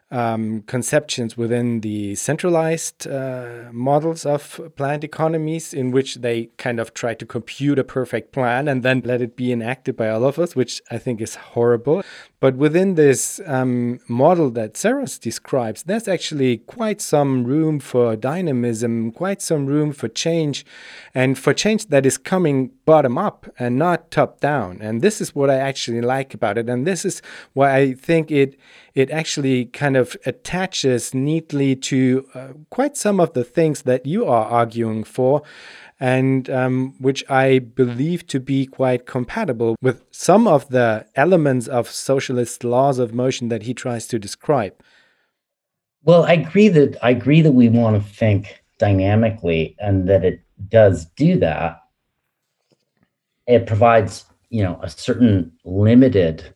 [0.10, 6.94] um, conceptions within the centralized uh, models of planned economies, in which they kind of
[6.94, 10.40] try to compute a perfect plan and then let it be enacted by all of
[10.40, 12.04] us, which I think is horrible.
[12.40, 19.12] But within this um, model that Saros describes, there's actually quite some room for dynamism,
[19.12, 20.64] quite some room for change,
[21.16, 24.78] and for change that is coming bottom up and not top down.
[24.82, 26.70] And this is what I actually like about it.
[26.70, 27.24] And this is
[27.54, 28.60] why I think it
[28.94, 34.26] it actually kind of attaches neatly to uh, quite some of the things that you
[34.26, 35.44] are arguing for
[36.00, 41.90] and um, which I believe to be quite compatible with some of the elements of
[41.90, 44.74] socialist laws of motion that he tries to describe.
[46.04, 50.42] Well, I agree that I agree that we want to think dynamically and that it
[50.70, 51.82] does do that.
[53.48, 56.54] It provides, you know, a certain limited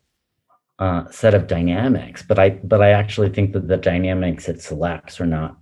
[0.78, 2.22] uh, set of dynamics.
[2.22, 5.56] But I but I actually think that the dynamics it selects are not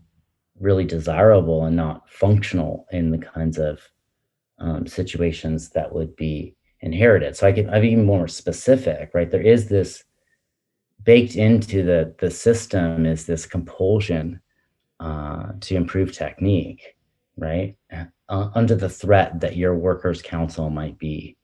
[0.61, 3.81] really desirable and not functional in the kinds of
[4.59, 7.37] um, situations that would be inherited.
[7.37, 9.31] So I can be even more specific, right?
[9.31, 10.05] There is this
[11.03, 14.41] baked into the the system is this compulsion
[15.01, 16.97] uh, to improve technique,
[17.37, 17.77] right?
[18.29, 21.37] Uh, under the threat that your workers' council might be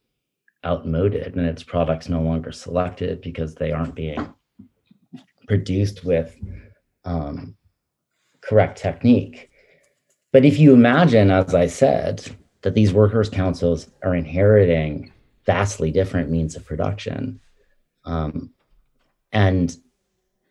[0.65, 4.33] outmoded and its products no longer selected because they aren't being
[5.47, 6.37] produced with
[7.05, 7.57] um,
[8.47, 9.51] correct technique.
[10.33, 12.25] But if you imagine, as I said,
[12.63, 15.13] that these workers' councils are inheriting
[15.45, 17.41] vastly different means of production,
[18.05, 18.51] um,
[19.33, 19.77] and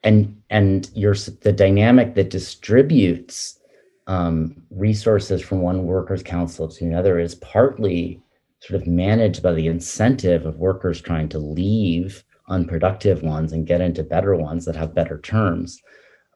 [0.03, 3.59] and and your the dynamic that distributes
[4.07, 8.21] um, resources from one workers' council to another is partly
[8.59, 13.81] sort of managed by the incentive of workers trying to leave unproductive ones and get
[13.81, 15.81] into better ones that have better terms,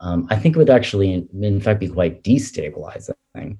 [0.02, 3.58] um, I think it would actually, in fact, be quite destabilizing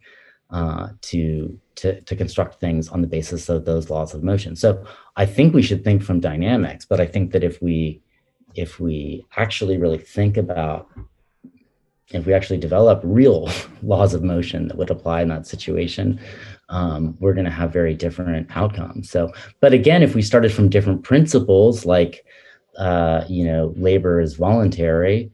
[0.50, 4.56] uh, to, to, to construct things on the basis of those laws of motion.
[4.56, 4.84] So
[5.16, 8.02] I think we should think from dynamics, but I think that if we
[8.56, 10.90] if we actually really think about
[12.12, 13.48] if we actually develop real
[13.84, 16.20] laws of motion that would apply in that situation,
[16.70, 19.10] um, we're going to have very different outcomes.
[19.10, 22.26] So, but again, if we started from different principles, like
[22.78, 25.32] uh, you know, labor is voluntary,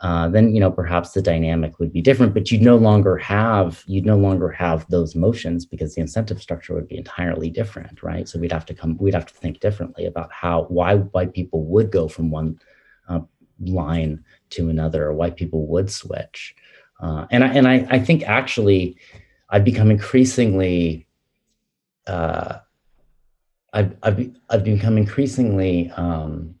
[0.00, 2.34] uh, then you know perhaps the dynamic would be different.
[2.34, 6.74] But you'd no longer have you'd no longer have those motions because the incentive structure
[6.74, 8.28] would be entirely different, right?
[8.28, 11.64] So we'd have to come we'd have to think differently about how why why people
[11.64, 12.58] would go from one
[13.08, 13.20] uh,
[13.60, 16.54] line to another, or why people would switch.
[17.00, 18.96] Uh, and I, and I, I think actually
[19.50, 21.06] I've become increasingly,
[22.06, 22.58] uh,
[23.72, 26.54] I've, I've, I've become increasingly um,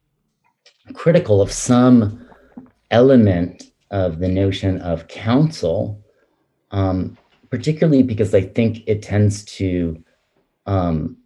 [0.94, 2.27] critical of some
[2.90, 6.02] element of the notion of council,
[6.70, 7.16] um,
[7.50, 10.02] particularly because I think it tends to
[10.66, 11.16] um,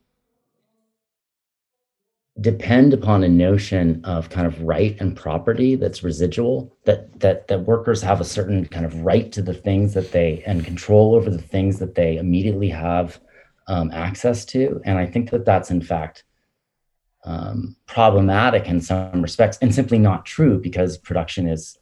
[2.40, 7.66] depend upon a notion of kind of right and property that's residual that that that
[7.66, 11.28] workers have a certain kind of right to the things that they and control over
[11.28, 13.20] the things that they immediately have
[13.68, 14.80] um, access to.
[14.84, 16.24] And i think that that's in fact
[17.24, 21.78] um, problematic in some respects and simply not true because production is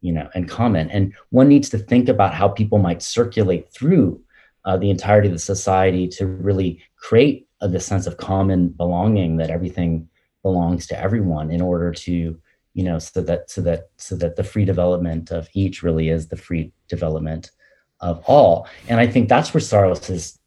[0.00, 4.20] you know and common and one needs to think about how people might circulate through
[4.64, 9.36] uh, the entirety of the society to really create of the sense of common belonging
[9.36, 10.08] that everything
[10.42, 12.36] belongs to everyone in order to
[12.74, 16.26] you know so that so that so that the free development of each really is
[16.26, 17.52] the free development
[18.00, 18.66] of all.
[18.88, 20.40] And i think that's where saros's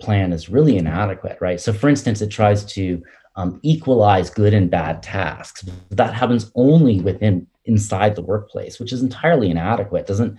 [0.00, 1.60] plan is really inadequate right?
[1.60, 3.02] So for instance it tries to
[3.36, 5.64] um, equalize good and bad tasks.
[5.90, 10.06] That happens only within inside the workplace which is entirely inadequate.
[10.06, 10.38] Doesn't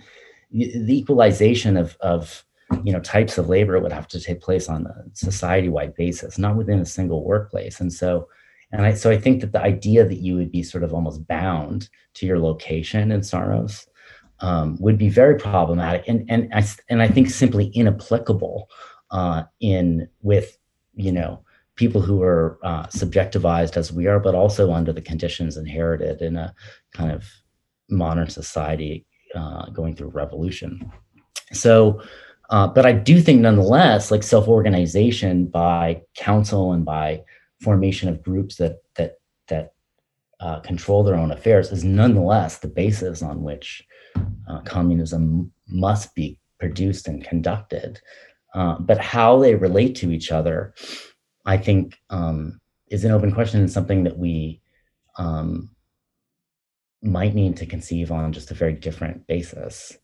[0.52, 2.44] the equalization of of
[2.84, 6.56] you know types of labor would have to take place on a society-wide basis not
[6.56, 7.80] within a single workplace.
[7.80, 8.28] And so
[8.72, 11.26] and I, so I think that the idea that you would be sort of almost
[11.28, 13.86] bound to your location in Saros
[14.40, 18.68] um, would be very problematic and and I, and I think simply inapplicable
[19.10, 20.58] uh, in with
[20.94, 21.42] you know
[21.76, 26.36] people who are uh, subjectivized as we are, but also under the conditions inherited in
[26.36, 26.54] a
[26.92, 27.24] kind of
[27.88, 30.90] modern society uh, going through revolution.
[31.52, 32.00] So
[32.50, 37.24] uh, but I do think, nonetheless, like self-organization by council and by
[37.60, 39.18] formation of groups that that
[39.48, 39.72] that
[40.38, 43.84] uh, control their own affairs is nonetheless the basis on which
[44.48, 48.00] uh, communism must be produced and conducted.
[48.54, 50.74] Uh, but how they relate to each other,
[51.46, 54.60] I think, um, is an open question and something that we
[55.18, 55.70] um,
[57.02, 59.96] might need to conceive on just a very different basis.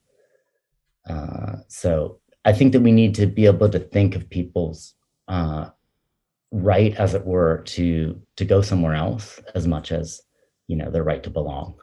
[1.09, 4.95] Uh, so I think that we need to be able to think of people's
[5.29, 5.71] uh,
[6.51, 10.21] right, as it were, to to go somewhere else as much as
[10.69, 11.75] you know their right to belong.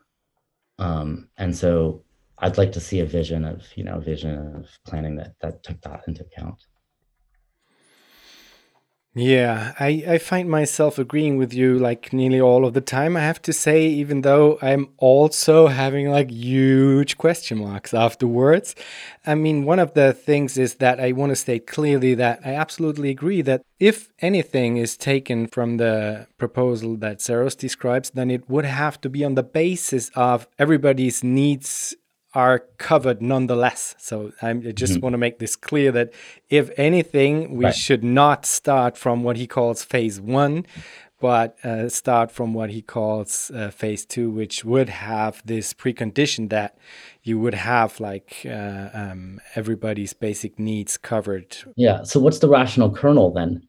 [0.77, 2.03] Um, and so
[2.37, 5.63] I'd like to see a vision of you know a vision of planning that that
[5.63, 6.65] took that into account.
[9.15, 13.21] Yeah, I, I find myself agreeing with you like nearly all of the time, I
[13.21, 18.75] have to say, even though I'm also having like huge question marks afterwards.
[19.25, 22.53] I mean, one of the things is that I want to state clearly that I
[22.53, 28.47] absolutely agree that if anything is taken from the proposal that Saros describes, then it
[28.47, 31.95] would have to be on the basis of everybody's needs
[32.33, 33.95] are covered nonetheless.
[33.97, 35.01] So I'm, i just mm-hmm.
[35.01, 36.13] want to make this clear that
[36.49, 37.75] if anything, we right.
[37.75, 40.65] should not start from what he calls phase one,
[41.19, 46.49] but uh, start from what he calls uh, phase two, which would have this precondition
[46.49, 46.77] that
[47.23, 51.57] you would have like uh, um, everybody's basic needs covered.
[51.75, 52.03] Yeah.
[52.03, 53.63] So what's the rational kernel then?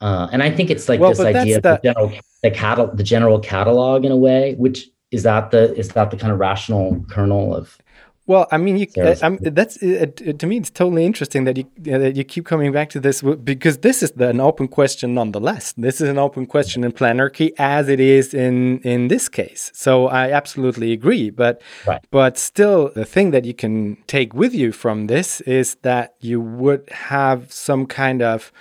[0.00, 2.94] Uh, and I think it's like well, this idea of the, the general the, catal-
[2.94, 6.38] the general catalog in a way, which is that the is that the kind of
[6.38, 7.78] rational kernel of
[8.26, 10.06] well, I mean, you, uh, that's uh,
[10.38, 10.56] to me.
[10.56, 14.02] It's totally interesting that you uh, that you keep coming back to this because this
[14.02, 15.74] is the, an open question, nonetheless.
[15.76, 19.70] This is an open question in planarchy as it is in in this case.
[19.74, 21.28] So I absolutely agree.
[21.28, 22.02] But right.
[22.10, 26.40] but still, the thing that you can take with you from this is that you
[26.40, 28.52] would have some kind of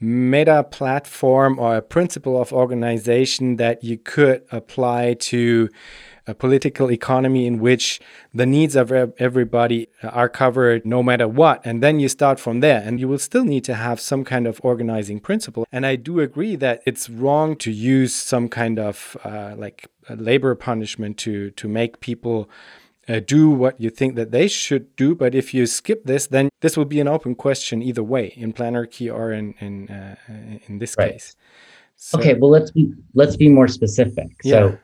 [0.00, 5.68] meta platform or a principle of organization that you could apply to
[6.28, 8.00] a political economy in which
[8.34, 11.64] the needs of everybody are covered no matter what.
[11.64, 14.46] And then you start from there, and you will still need to have some kind
[14.46, 15.66] of organizing principle.
[15.72, 20.54] And I do agree that it's wrong to use some kind of uh, like labor
[20.54, 22.48] punishment to to make people.
[23.10, 26.50] Uh, do what you think that they should do, but if you skip this, then
[26.60, 30.14] this will be an open question either way, in planarchy or in in uh,
[30.66, 31.12] in this right.
[31.12, 31.34] case.
[31.96, 34.28] So, okay, well let's be let's be more specific.
[34.44, 34.52] Yeah.
[34.52, 34.78] So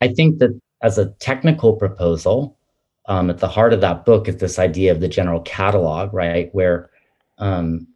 [0.00, 2.58] I think that as a technical proposal,
[3.06, 6.54] um, at the heart of that book is this idea of the general catalog, right?
[6.54, 6.90] Where
[7.38, 7.88] um,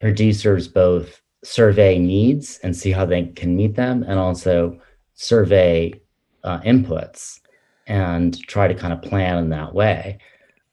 [0.00, 4.80] producers both survey needs and see how they can meet them, and also
[5.14, 5.94] survey
[6.42, 7.40] uh, inputs
[7.86, 10.18] and try to kind of plan in that way.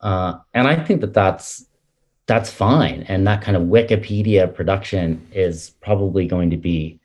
[0.02, 1.66] Uh, and I think that that's
[2.26, 7.00] that's fine, and that kind of Wikipedia production is probably going to be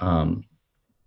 [0.00, 0.44] um,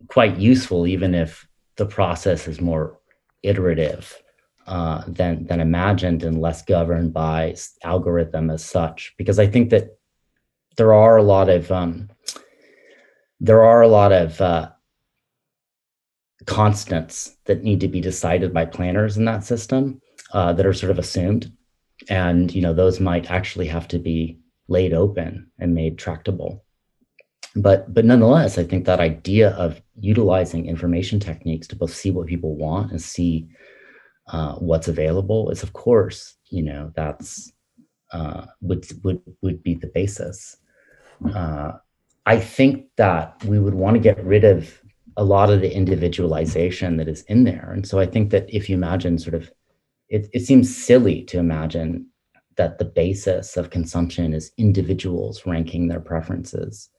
[0.08, 1.46] quite useful, even if
[1.78, 3.00] the process is more
[3.44, 4.22] iterative
[4.68, 9.14] uh, than than imagined and less governed by algorithm as such.
[9.18, 9.98] Because I think that
[10.78, 12.10] there are a lot of um,
[13.40, 14.70] there are a lot of uh,
[16.46, 20.02] constants that need to be decided by planners in that system
[20.34, 21.52] uh, that are sort of assumed,
[22.10, 26.65] and you know those might actually have to be laid open and made tractable
[27.56, 32.28] but but nonetheless i think that idea of utilizing information techniques to both see what
[32.28, 33.48] people want and see
[34.28, 37.54] uh, what's available is of course you know that's
[38.12, 40.58] uh, would would would be the basis.
[41.34, 41.72] Uh,
[42.26, 44.82] i think that we would want to get rid of
[45.18, 47.72] a lot of the individualization that is in there.
[47.72, 49.52] And so i think that if you imagine sort of
[50.10, 52.08] it, it seems silly to imagine
[52.58, 56.90] that the basis of consumption is individuals ranking their preferences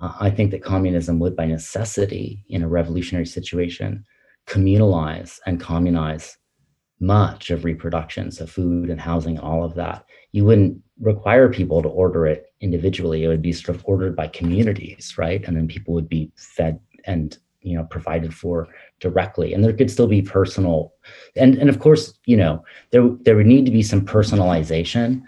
[0.00, 4.04] uh, I think that communism would, by necessity, in a revolutionary situation,
[4.46, 6.36] communalize and communize
[7.00, 10.04] much of reproduction, so food and housing, all of that.
[10.32, 13.24] You wouldn't require people to order it individually.
[13.24, 15.42] It would be sort of ordered by communities, right?
[15.46, 18.68] And then people would be fed and you know provided for
[19.00, 20.94] directly and there could still be personal
[21.36, 25.22] and and of course you know there there would need to be some personalization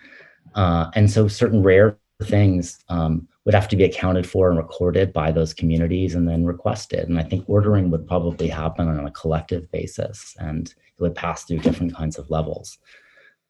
[0.54, 5.12] uh, and so certain rare things um, would have to be accounted for and recorded
[5.12, 7.09] by those communities and then requested.
[7.09, 11.45] And I think ordering would probably happen on a collective basis and it would pass
[11.45, 12.78] through different kinds of levels.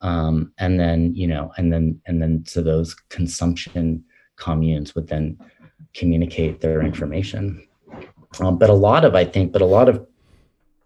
[0.01, 4.05] Um, and then, you know, and then, and then so those consumption
[4.37, 5.39] communes would then
[5.95, 7.67] communicate their information.
[8.41, 10.07] Um, but a lot of, I think, but a lot of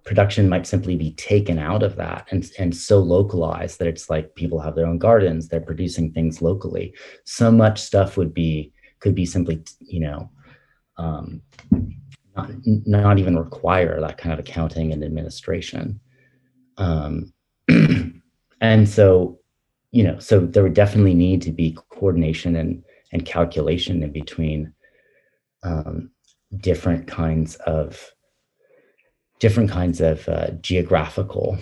[0.04, 4.34] production might simply be taken out of that and, and so localized that it's like
[4.34, 6.94] people have their own gardens, they're producing things locally.
[7.24, 10.30] So much stuff would be could be simply, you know,
[10.96, 11.42] um,
[12.36, 16.00] not, not even require that kind of accounting and administration.
[16.78, 17.32] Um,
[18.60, 19.38] and so
[19.92, 22.82] you know so there would definitely need to be coordination and
[23.12, 24.72] and calculation in between
[25.62, 26.10] um,
[26.58, 28.12] different kinds of
[29.38, 31.58] different kinds of uh, geographical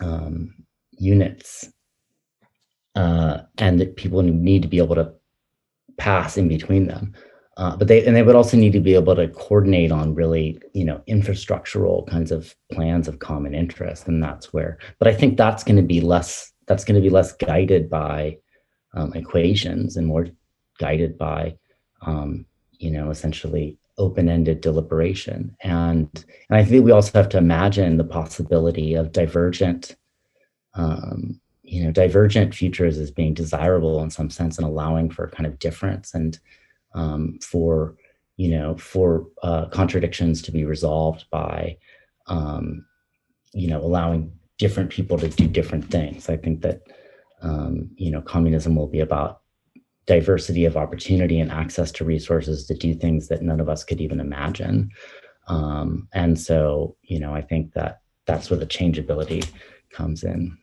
[0.00, 0.54] um,
[0.92, 1.68] units
[2.94, 5.12] uh, and that people need to be able to
[5.98, 7.12] pass in between them.
[7.58, 10.60] Uh, but they and they would also need to be able to coordinate on really
[10.74, 15.36] you know infrastructural kinds of plans of common interest and that's where but i think
[15.36, 18.38] that's going to be less that's going to be less guided by
[18.94, 20.28] um, equations and more
[20.78, 21.56] guided by
[22.02, 22.46] um,
[22.78, 25.56] you know essentially open-ended deliberation.
[25.62, 26.08] And
[26.48, 29.96] and i think we also have to imagine the possibility of divergent
[30.74, 35.46] um, you know divergent futures as being desirable in some sense and allowing for kind
[35.46, 36.38] of difference and
[36.94, 37.94] um, for
[38.36, 41.76] you know for uh, contradictions to be resolved by
[42.26, 42.84] um,
[43.52, 46.28] you know allowing different people to do different things.
[46.28, 46.80] I think that
[47.42, 49.42] um, you know communism will be about
[50.06, 54.00] diversity of opportunity and access to resources to do things that none of us could
[54.00, 54.90] even imagine.
[55.48, 59.42] Um, and so you know i think that that's where the changeability
[59.90, 60.58] comes in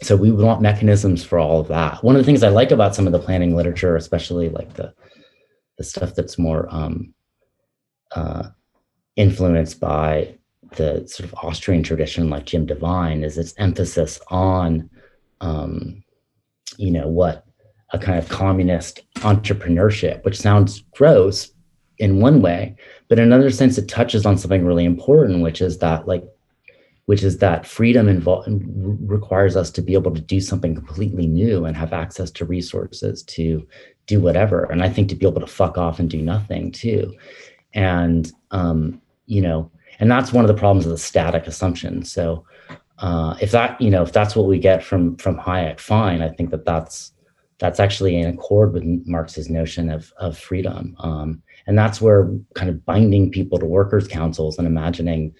[0.00, 2.02] so we want mechanisms for all of that.
[2.04, 4.94] One of the things i like about some of the planning literature especially like the
[5.78, 7.14] the stuff that's more um,
[8.14, 8.48] uh,
[9.16, 10.34] influenced by
[10.76, 14.90] the sort of Austrian tradition, like Jim Devine, is its emphasis on,
[15.40, 16.02] um,
[16.76, 17.46] you know, what
[17.92, 21.52] a kind of communist entrepreneurship, which sounds gross
[21.98, 22.76] in one way,
[23.08, 26.24] but in another sense, it touches on something really important, which is that like
[27.08, 31.64] which is that freedom involve, requires us to be able to do something completely new
[31.64, 33.66] and have access to resources to
[34.06, 34.64] do whatever.
[34.64, 37.14] And I think to be able to fuck off and do nothing too.
[37.72, 42.04] And, um, you know, and that's one of the problems of the static assumption.
[42.04, 42.44] So
[42.98, 46.20] uh, if that, you know, if that's what we get from, from Hayek, fine.
[46.20, 47.14] I think that that's,
[47.56, 50.94] that's actually in accord with Marx's notion of, of freedom.
[50.98, 55.34] Um, and that's where kind of binding people to workers' councils and imagining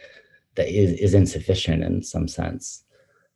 [0.59, 2.85] that is, is insufficient in some sense.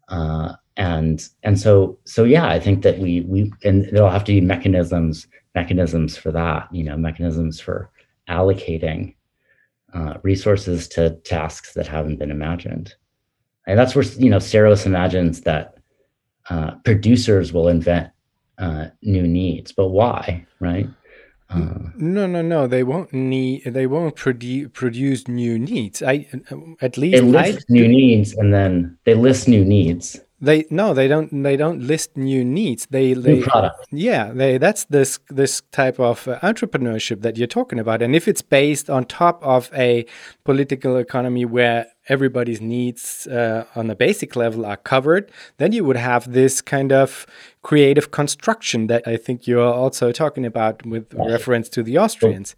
[0.08, 4.32] Uh, and and so so yeah, I think that we we and there'll have to
[4.32, 6.68] be mechanisms mechanisms for that.
[6.72, 7.90] You know, mechanisms for
[8.28, 9.14] allocating
[9.94, 12.94] uh, resources to tasks that haven't been imagined.
[13.66, 15.78] And that's where you know Saros imagines that
[16.50, 18.10] uh, producers will invent
[18.58, 20.88] uh, new needs, but why, right?
[21.54, 22.66] Uh, no, no, no.
[22.66, 23.64] They won't need.
[23.64, 26.02] They won't produce produce new needs.
[26.02, 26.26] I
[26.80, 30.20] at least they list I, new needs, and then they list new needs.
[30.42, 31.44] They no, they don't.
[31.44, 32.86] They don't list new needs.
[32.90, 33.86] They they new product.
[33.92, 38.02] Yeah, they that's this this type of uh, entrepreneurship that you're talking about.
[38.02, 40.04] And if it's based on top of a
[40.42, 45.96] political economy where everybody's needs uh, on a basic level are covered, then you would
[45.96, 47.24] have this kind of
[47.62, 51.30] creative construction that I think you're also talking about with right.
[51.30, 52.56] reference to the Austrians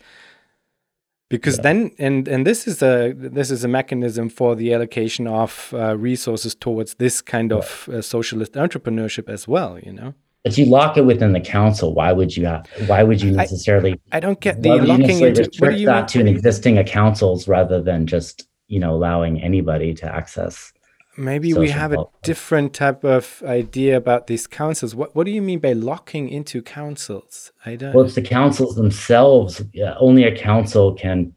[1.36, 1.62] because yeah.
[1.62, 5.96] then and and this is a this is a mechanism for the allocation of uh,
[5.96, 7.58] resources towards this kind right.
[7.58, 10.14] of uh, socialist entrepreneurship as well you know
[10.44, 13.92] but you lock it within the council why would you have why would you necessarily
[14.12, 17.82] i, I don't get the locking into restrict you, that to an existing councils rather
[17.82, 20.72] than just you know allowing anybody to access
[21.16, 24.94] Maybe we have a different type of idea about these councils.
[24.94, 27.52] What What do you mean by locking into councils?
[27.64, 27.94] I don't.
[27.94, 29.62] Well, it's the councils themselves.
[29.72, 31.32] Yeah, only a council can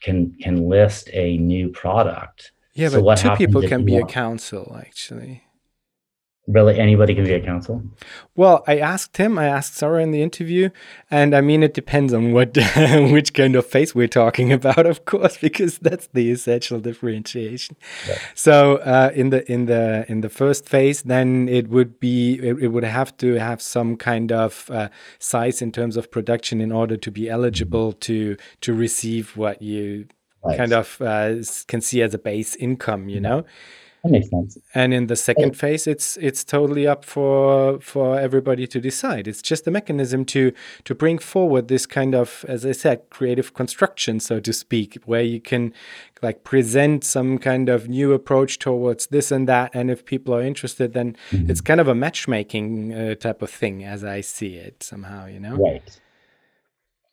[0.00, 2.52] can can list a new product.
[2.74, 5.42] Yeah, so but two people can be a council actually
[6.48, 7.82] really anybody can be a council
[8.34, 10.70] well i asked him i asked sarah in the interview
[11.10, 12.56] and i mean it depends on what
[13.12, 17.76] which kind of face we're talking about of course because that's the essential differentiation
[18.08, 18.18] yeah.
[18.34, 22.58] so uh, in the in the in the first phase then it would be it,
[22.62, 24.88] it would have to have some kind of uh,
[25.18, 30.06] size in terms of production in order to be eligible to to receive what you
[30.44, 30.56] right.
[30.56, 31.34] kind of uh,
[31.66, 33.44] can see as a base income you know
[34.02, 34.56] that makes sense.
[34.74, 39.26] And in the second phase, it's it's totally up for for everybody to decide.
[39.26, 40.52] It's just a mechanism to
[40.84, 45.22] to bring forward this kind of, as I said, creative construction, so to speak, where
[45.22, 45.72] you can
[46.22, 49.70] like present some kind of new approach towards this and that.
[49.74, 51.50] And if people are interested, then mm-hmm.
[51.50, 55.26] it's kind of a matchmaking uh, type of thing, as I see it somehow.
[55.26, 56.00] You know, right.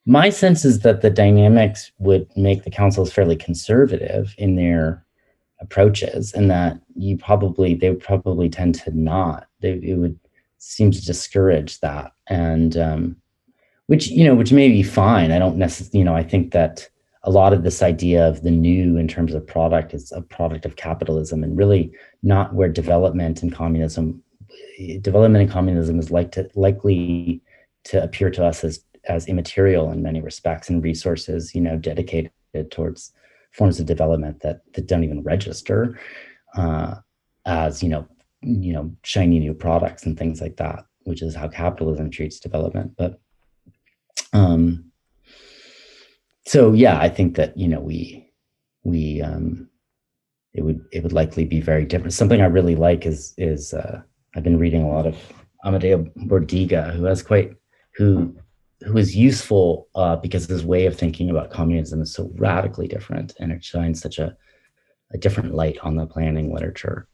[0.06, 5.05] My sense is that the dynamics would make the councils fairly conservative in their
[5.60, 10.20] approaches and that you probably they probably tend to not they it would
[10.58, 12.12] seem to discourage that.
[12.28, 13.16] And um
[13.88, 15.32] which you know which may be fine.
[15.32, 16.90] I don't necessarily you know i think that
[17.26, 20.64] a lot of this idea of the new in terms of product is a product
[20.64, 21.92] of capitalism and really
[22.22, 24.22] not where development and communism
[25.02, 27.42] development and communism is like to, likely
[27.84, 32.32] to appear to us as as immaterial in many respects and resources you know dedicated
[32.70, 33.12] towards
[33.58, 35.98] forms of development that that don't even register
[36.56, 36.96] uh,
[37.46, 38.08] as you know
[38.42, 42.94] you know shiny new products and things like that which is how capitalism treats development.
[42.98, 43.20] But
[44.34, 44.92] um
[46.46, 48.30] so yeah i think that you know we
[48.84, 49.70] we um
[50.54, 52.14] it would it would likely be very different.
[52.14, 54.02] Something i really like is is uh
[54.36, 55.16] i've been reading a lot of
[55.64, 57.56] amadeo bordiga who has quite
[57.96, 58.36] who
[58.86, 63.34] who is useful uh, because his way of thinking about communism is so radically different
[63.40, 64.36] and it shines such a,
[65.12, 67.08] a different light on the planning literature.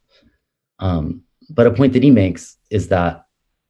[0.80, 3.26] Um, but a point that he makes is that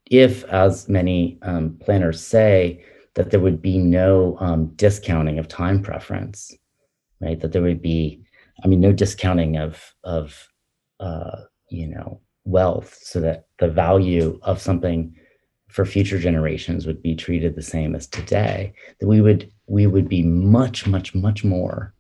[0.10, 2.84] if, as many um, planners say,
[3.16, 6.54] that there would be no um, discounting of time preference,
[7.20, 7.40] right?
[7.40, 8.24] That there would be,
[8.64, 10.48] I mean, no discounting of of
[11.00, 15.16] uh, you know wealth, so that the value of something
[15.72, 20.10] for future generations would be treated the same as today that we would we would
[20.10, 21.94] be much much much more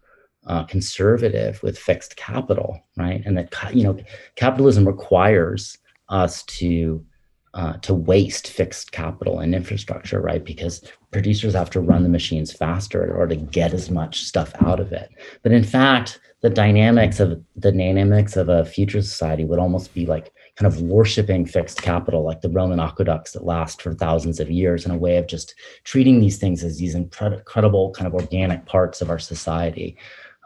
[0.47, 3.21] uh, conservative with fixed capital right?
[3.25, 3.97] And that you know
[4.35, 5.77] capitalism requires
[6.09, 7.05] us to
[7.53, 10.43] uh, to waste fixed capital and infrastructure right?
[10.43, 14.53] Because producers have to run the machines faster in order to get as much stuff
[14.61, 15.09] out of it.
[15.43, 20.05] But in fact the dynamics of the dynamics of a future society would almost be
[20.05, 24.51] like kind of worshiping fixed capital, like the Roman aqueducts that last for thousands of
[24.51, 25.55] years, in a way of just
[25.85, 29.97] treating these things as these incredible kind of organic parts of our society.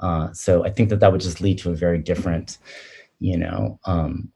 [0.02, 2.60] Uh, so I think that that would just lead to a very different,
[3.20, 4.32] you know, um,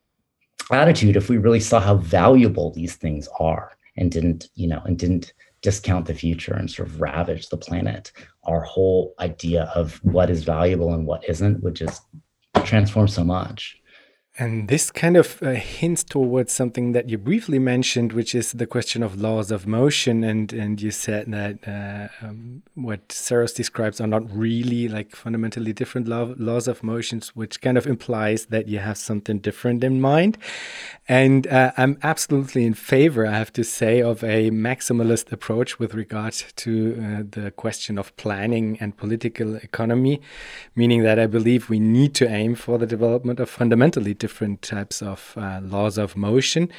[0.70, 5.00] attitude if we really saw how valuable these things are and didn't, you know, and
[5.00, 8.12] didn't discount the future and sort of ravage the planet.
[8.44, 12.02] Our whole idea of what is valuable and what isn't would just
[12.66, 13.79] transform so much.
[14.42, 18.66] And this kind of uh, hints towards something that you briefly mentioned, which is the
[18.66, 20.24] question of laws of motion.
[20.24, 25.74] And and you said that uh, um, what Saros describes are not really like fundamentally
[25.74, 30.00] different law, laws of motions, which kind of implies that you have something different in
[30.00, 30.38] mind.
[31.10, 35.94] And uh, I'm absolutely in favor, I have to say, of a maximalist approach with
[35.94, 40.22] regard to uh, the question of planning and political economy,
[40.76, 44.62] meaning that I believe we need to aim for the development of fundamentally different different
[44.62, 46.70] types of uh, laws of motion.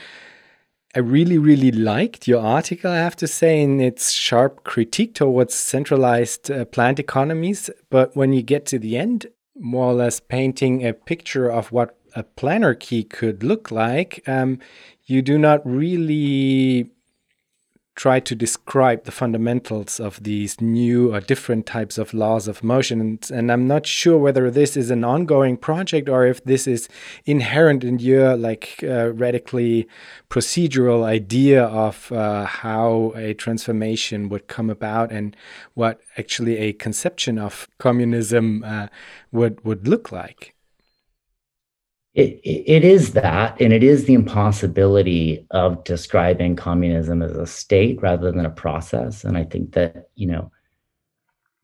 [0.94, 5.54] I really, really liked your article, I have to say, in its sharp critique towards
[5.54, 7.70] centralized uh, planned economies.
[7.90, 9.26] But when you get to the end,
[9.58, 14.58] more or less painting a picture of what a planarchy could look like, um,
[15.06, 16.90] you do not really
[18.00, 22.98] try to describe the fundamentals of these new or different types of laws of motion.
[22.98, 26.88] And, and, I'm not sure whether this is an ongoing project or if this is
[27.26, 29.86] inherent in your like uh, radically
[30.30, 35.36] procedural idea of uh, how a transformation would come about and
[35.74, 38.86] what actually a conception of communism uh,
[39.30, 40.54] would would look like
[42.14, 48.02] it, it is that, and it is the impossibility of describing communism as a state
[48.02, 49.24] rather than a process.
[49.24, 50.50] And I think that, you know,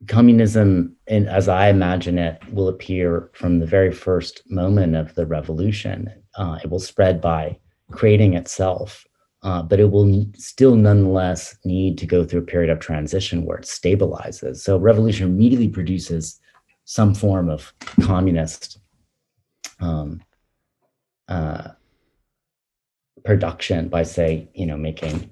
[0.07, 5.27] communism, and as I imagine it, will appear from the very first moment of the
[5.27, 6.13] revolution.
[6.37, 7.59] Uh, it will spread by
[7.91, 9.05] creating itself,
[9.43, 13.59] uh, but it will still nonetheless need to go through a period of transition where
[13.59, 14.59] it stabilizes.
[14.59, 16.41] So revolution immediately produces
[16.85, 17.73] some form of
[18.03, 18.79] communist
[19.81, 20.21] um,
[21.29, 21.69] uh,
[23.25, 25.31] production by say you know making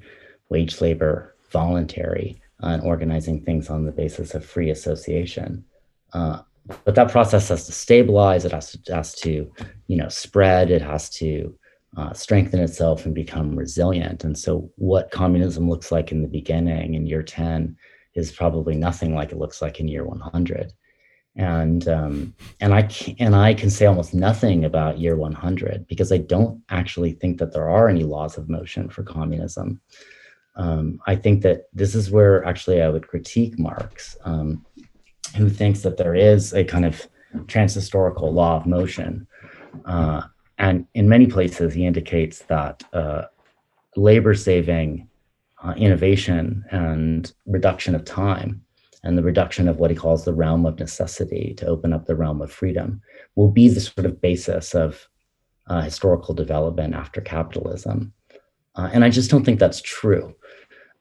[0.48, 5.64] wage labor voluntary and organizing things on the basis of free association.
[6.12, 6.40] Uh,
[6.84, 8.44] but that process has to stabilize.
[8.44, 9.50] It has to has to
[9.86, 10.70] you know spread.
[10.70, 11.56] It has to
[11.96, 14.24] uh, strengthen itself and become resilient.
[14.24, 17.76] And so what communism looks like in the beginning in year 10
[18.14, 20.72] is probably nothing like it looks like in year 100
[21.36, 26.12] and um, and I can, and I can say almost nothing about year 100 because
[26.12, 29.80] I don't actually think that there are any laws of motion for communism.
[30.56, 34.64] Um, I think that this is where actually I would critique Marx, um,
[35.36, 37.04] who thinks that there is a kind of
[37.46, 39.26] transhistorical law of motion,
[39.86, 40.22] uh,
[40.58, 43.22] and in many places he indicates that uh,
[43.96, 45.08] labor saving
[45.64, 48.63] uh, innovation and reduction of time
[49.04, 52.16] and the reduction of what he calls the realm of necessity to open up the
[52.16, 53.00] realm of freedom
[53.36, 55.08] will be the sort of basis of
[55.68, 58.12] uh, historical development after capitalism.
[58.74, 60.34] Uh, and I just don't think that's true.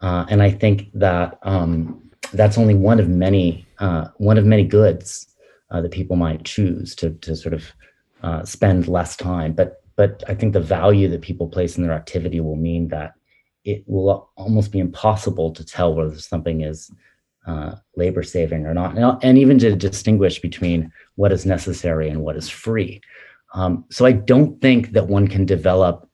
[0.01, 4.63] Uh, and I think that um, that's only one of many uh, one of many
[4.63, 5.27] goods
[5.71, 7.71] uh, that people might choose to to sort of
[8.21, 9.53] uh, spend less time.
[9.53, 13.13] But but I think the value that people place in their activity will mean that
[13.63, 16.91] it will almost be impossible to tell whether something is
[17.45, 22.35] uh, labor saving or not, and, even to distinguish between what is necessary and what
[22.35, 23.01] is free.
[23.53, 26.09] Um, so I don't think that one can develop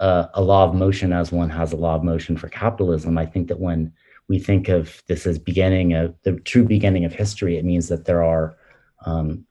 [0.00, 3.16] a, a law of motion as one has a law of motion for capitalism.
[3.18, 3.92] I think that when
[4.28, 8.04] we think of this as beginning of the true beginning of history, it means that
[8.04, 8.56] there are
[9.04, 9.44] um,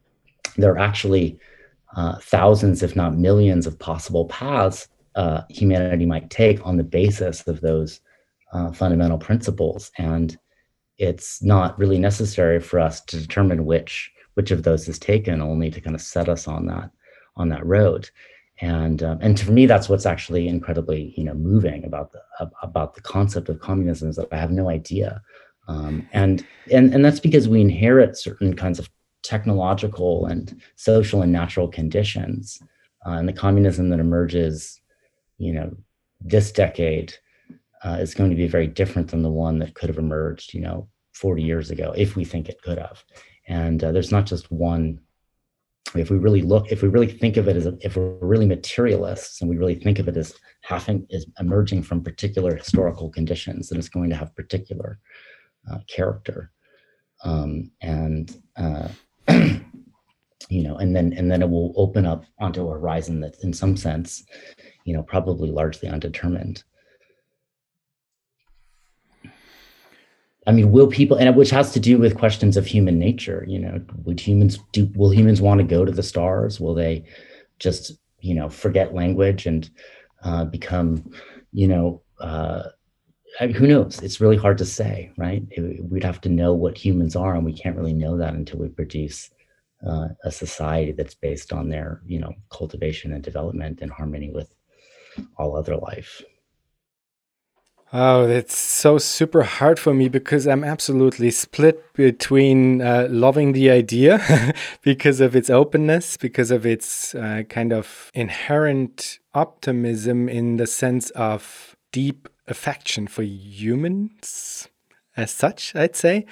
[0.57, 1.39] there are actually
[1.95, 7.47] uh, thousands, if not millions, of possible paths uh, humanity might take on the basis
[7.47, 8.01] of those
[8.53, 10.38] uh, fundamental principles, and
[10.97, 15.71] it's not really necessary for us to determine which which of those is taken, only
[15.71, 16.91] to kind of set us on that
[17.37, 18.09] on that road.
[18.61, 22.21] And um, and for me that's what's actually incredibly you know moving about the
[22.61, 25.21] about the concept of communism is that i have no idea.
[25.67, 28.89] Um, and and and that's because we inherit certain kinds of
[29.23, 32.61] technological and social and natural conditions
[33.05, 34.79] uh, and the communism that emerges
[35.37, 35.75] you know
[36.21, 37.13] this decade
[37.86, 40.61] uh, is going to be very different than the one that could have emerged you
[40.61, 43.03] know 40 years ago if we think it could have
[43.47, 44.99] and uh, there's not just one
[45.93, 48.45] if we really look, if we really think of it as, a, if we're really
[48.45, 53.69] materialists and we really think of it as having, is emerging from particular historical conditions,
[53.69, 54.99] then it's going to have particular
[55.71, 56.51] uh, character.
[57.23, 58.89] Um, and, uh,
[60.49, 63.53] you know, and then, and then it will open up onto a horizon that's in
[63.53, 64.25] some sense,
[64.83, 66.63] you know, probably largely undetermined.
[70.47, 73.43] I mean, will people, and which has to do with questions of human nature.
[73.47, 74.89] You know, would humans do?
[74.95, 76.59] Will humans want to go to the stars?
[76.59, 77.03] Will they
[77.59, 79.69] just, you know, forget language and
[80.23, 81.11] uh, become,
[81.51, 82.63] you know, uh,
[83.39, 84.01] I mean, who knows?
[84.01, 85.43] It's really hard to say, right?
[85.49, 88.59] It, we'd have to know what humans are, and we can't really know that until
[88.59, 89.29] we produce
[89.85, 94.53] uh, a society that's based on their, you know, cultivation and development in harmony with
[95.37, 96.21] all other life.
[97.93, 103.69] Oh, that's so super hard for me because I'm absolutely split between uh, loving the
[103.69, 110.67] idea because of its openness, because of its uh, kind of inherent optimism in the
[110.67, 114.67] sense of deep affection for humans
[115.17, 116.25] as such, I'd say.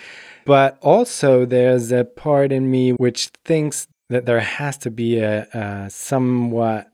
[0.45, 5.47] But also, there's a part in me which thinks that there has to be a,
[5.53, 6.92] a somewhat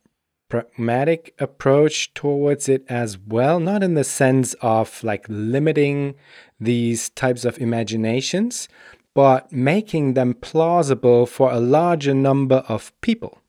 [0.49, 6.15] pragmatic approach towards it as well, not in the sense of like limiting
[6.59, 8.67] these types of imaginations,
[9.13, 13.39] but making them plausible for a larger number of people.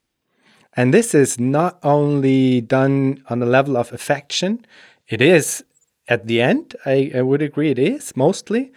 [0.77, 4.65] And this is not only done on the level of affection,
[5.09, 5.65] it is
[6.11, 8.73] at the end, I, I would agree it is mostly,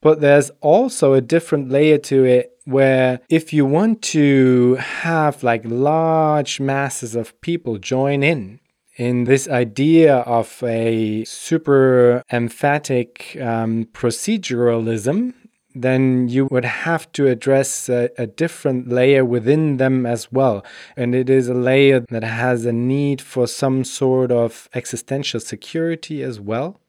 [0.00, 5.62] but there's also a different layer to it where if you want to have like
[5.64, 8.60] large masses of people join in
[8.98, 15.32] in this idea of a super emphatic um, proceduralism,
[15.74, 20.64] then you would have to address a, a, different layer within them as well.
[20.96, 26.22] And it is a layer that has a need for some sort of existential security
[26.24, 26.80] as well.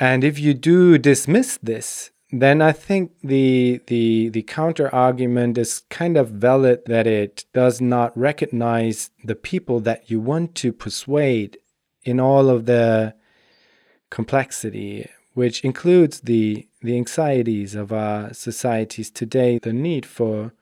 [0.00, 5.82] And if you do dismiss this, then I think the the the counter argument is
[5.88, 11.58] kind of valid that it does not recognize the people that you want to persuade
[12.04, 13.14] in all of the
[14.10, 20.52] complexity, which includes the the anxieties of our societies today, the need for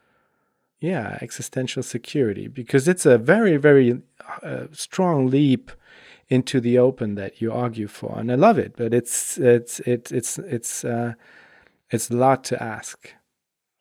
[0.80, 4.00] yeah existential security, because it's a very very
[4.42, 5.72] uh, strong leap
[6.28, 8.74] into the open that you argue for, and I love it.
[8.76, 11.14] But it's it's it's it's it's uh,
[11.90, 13.12] it's a lot to ask.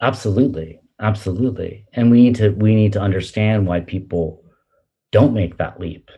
[0.01, 0.79] Absolutely.
[1.01, 1.85] Absolutely.
[1.93, 4.43] And we need to we need to understand why people
[5.11, 6.09] don't make that leap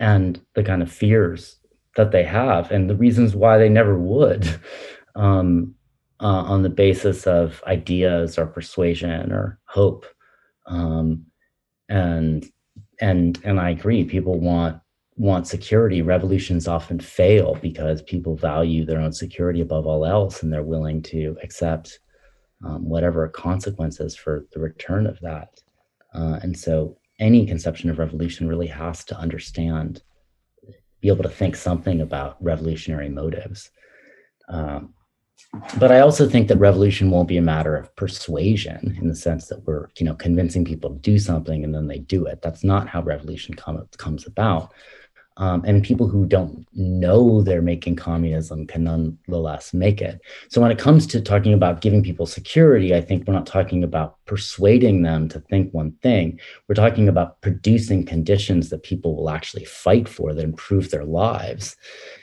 [0.00, 1.56] and the kind of fears
[1.96, 4.48] that they have and the reasons why they never would
[5.14, 5.74] um,
[6.20, 10.06] uh, on the basis of ideas or persuasion or hope
[10.66, 11.24] um,
[11.88, 12.46] and
[13.00, 14.80] and and i agree people want
[15.16, 20.52] want security, revolutions often fail because people value their own security above all else and
[20.52, 22.00] they're willing to accept
[22.64, 25.60] um, whatever consequences for the return of that.
[26.14, 30.02] Uh, and so any conception of revolution really has to understand,
[31.00, 33.70] be able to think something about revolutionary motives.
[34.48, 34.94] Um,
[35.78, 39.46] but I also think that revolution won't be a matter of persuasion in the sense
[39.48, 42.42] that we're, you know, convincing people to do something and then they do it.
[42.42, 44.72] That's not how revolution come, comes about
[45.36, 50.20] Um, and people who don't know they're making communism can nonetheless make it.
[50.48, 53.82] So when it comes to talking about giving people security, I think we're not talking
[53.82, 56.38] about persuading them to think one thing.
[56.68, 61.76] We're talking about producing conditions that people will actually fight for that improve their lives,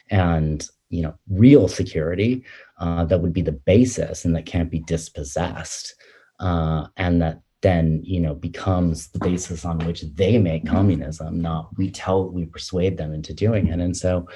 [0.09, 2.43] and you know, real security
[2.80, 5.95] uh, that would be the basis and that can't be dispossessed,
[6.39, 11.70] uh, and that then you know becomes the basis on which they make communism not
[11.78, 13.80] we tell we persuade them into doing it.
[13.80, 14.28] And so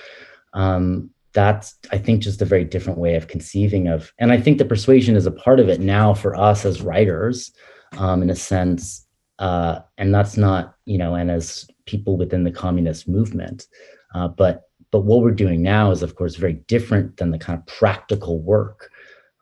[0.53, 4.57] um, that's i think just a very different way of conceiving of and i think
[4.57, 7.51] the persuasion is a part of it now for us as writers
[7.97, 9.05] um, in a sense
[9.37, 13.67] uh, and that's not you know and as people within the communist movement
[14.15, 17.59] uh, but but what we're doing now is of course very different than the kind
[17.59, 18.89] of practical work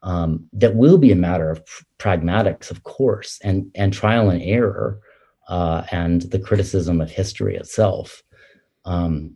[0.03, 1.63] um, that will be a matter of
[1.97, 4.99] pragmatics, of course, and and trial and error,
[5.47, 8.21] uh, and the criticism of history itself,
[8.85, 9.35] um,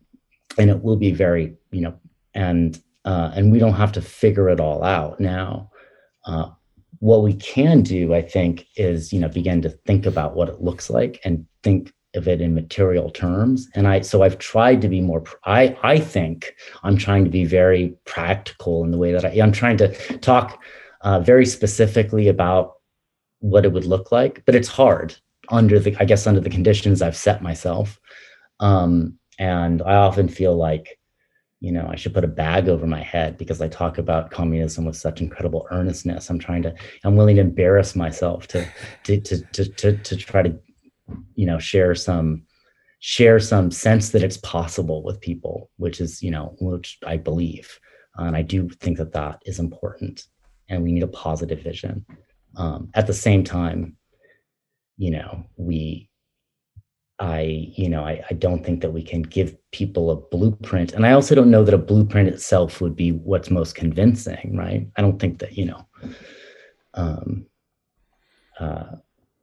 [0.57, 1.97] and it will be very, you know,
[2.33, 5.71] and uh, and we don't have to figure it all out now.
[6.25, 6.49] Uh,
[6.99, 10.61] what we can do, I think, is you know begin to think about what it
[10.61, 13.69] looks like and think of it in material terms.
[13.75, 17.45] And i so i've tried to be more i i think i'm trying to be
[17.45, 20.61] very practical in the way that I, i'm trying to talk
[21.01, 22.73] uh, very specifically about
[23.39, 25.15] what it would look like but it's hard
[25.49, 27.99] under the i guess under the conditions i've set myself.
[28.59, 30.99] Um, and i often feel like
[31.59, 34.85] you know i should put a bag over my head because i talk about communism
[34.85, 36.29] with such incredible earnestness.
[36.29, 38.67] I'm trying to i'm willing to embarrass myself to
[39.03, 40.57] to to to, to, to try to
[41.35, 42.43] you know share some
[42.99, 47.79] share some sense that it's possible with people which is you know which i believe.
[48.15, 50.25] And i do think that that is important
[50.69, 52.05] and we need a positive vision.
[52.55, 53.95] Um, at the same time
[54.97, 56.09] you know we
[57.19, 57.41] i
[57.75, 60.93] you know I, I don't think that we can give people a blueprint.
[60.93, 64.87] And i also don't know that a blueprint itself would be what's most convincing right?
[64.95, 65.87] I don't think that you know
[66.95, 67.45] um,
[68.59, 68.95] uh,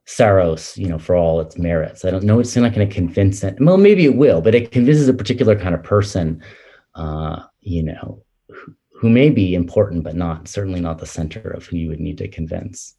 [0.05, 2.05] Saros, you know, for all its merits.
[2.05, 3.55] I don't know it's not going to convince it.
[3.59, 6.43] Well, maybe it will, but it convinces a particular kind of person,
[6.93, 11.65] uh, you know, who, who, may be important, but not certainly not the center of
[11.65, 12.95] who you would need to convince.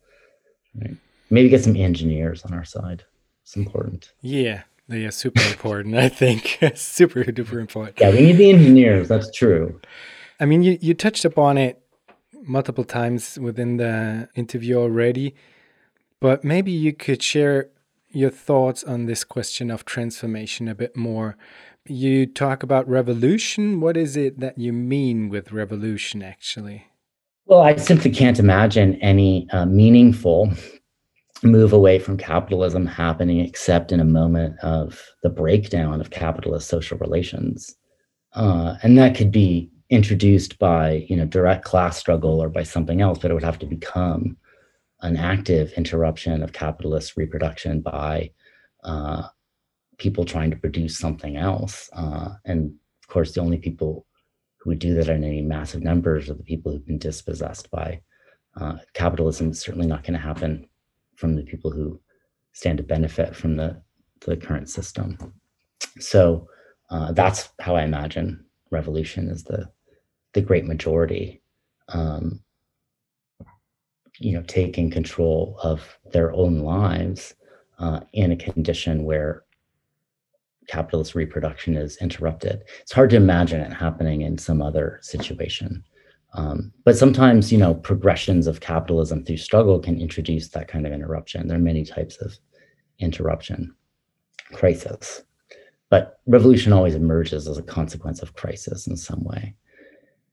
[0.75, 0.97] Right?
[1.31, 3.05] Maybe get some engineers on our side.
[3.43, 4.13] It's important.
[4.21, 5.95] Yeah, they are super important.
[5.95, 8.01] I think super duper important.
[8.01, 9.07] Yeah, we need the engineers.
[9.07, 9.81] That's true.
[10.41, 11.81] I mean, you you touched upon it
[12.43, 15.35] multiple times within the interview already
[16.21, 17.71] but maybe you could share
[18.11, 21.37] your thoughts on this question of transformation a bit more.
[21.87, 23.81] You talk about revolution.
[23.81, 26.87] What is it that you mean with revolution, actually?
[27.47, 30.53] Well, I simply can't imagine any uh, meaningful
[31.43, 36.99] move away from capitalism happening except in a moment of the breakdown of capitalist social
[36.99, 37.77] relations.
[38.33, 43.01] Uh, and that could be introduced by you know direct class struggle or by something
[43.01, 44.37] else, but it would have to become
[45.03, 48.31] an active interruption of capitalist reproduction by
[48.85, 49.29] uh,
[49.99, 51.89] people trying to produce something else.
[51.93, 54.07] Uh, and of course, the only people
[54.59, 58.01] who would do that in any massive numbers are the people who've been dispossessed by
[58.61, 59.51] uh, capitalism.
[59.51, 60.69] It's certainly not going to happen
[61.17, 62.01] from the people who
[62.53, 63.83] stand to benefit from the,
[64.21, 65.19] the current system.
[65.99, 66.49] So
[66.91, 69.69] uh, that's how I imagine revolution is the
[70.33, 71.43] the great majority.
[71.89, 72.43] Um,
[74.19, 77.35] you know taking control of their own lives
[77.79, 79.45] uh, in a condition where
[80.69, 82.63] capitalist reproduction is interrupted.
[82.81, 85.85] It's hard to imagine it happening in some other situation.
[86.35, 90.93] Um, but sometimes you know progressions of capitalism through struggle can introduce that kind of
[90.93, 91.47] interruption.
[91.47, 92.37] There are many types of
[92.99, 93.75] interruption
[94.53, 95.23] crisis.
[95.89, 99.55] But revolution always emerges as a consequence of crisis in some way.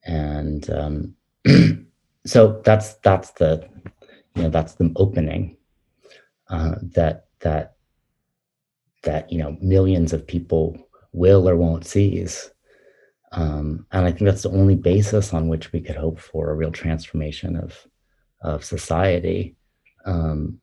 [0.03, 1.15] And um,
[2.25, 3.67] so that's that's the
[4.35, 5.57] you know that's the opening
[6.49, 7.75] uh, that that
[9.03, 10.77] that you know millions of people
[11.11, 12.51] will or won't seize
[13.31, 16.55] um, and i think that's the only basis on which we could hope for a
[16.55, 17.87] real transformation of
[18.43, 19.55] of society.
[20.05, 20.59] Um,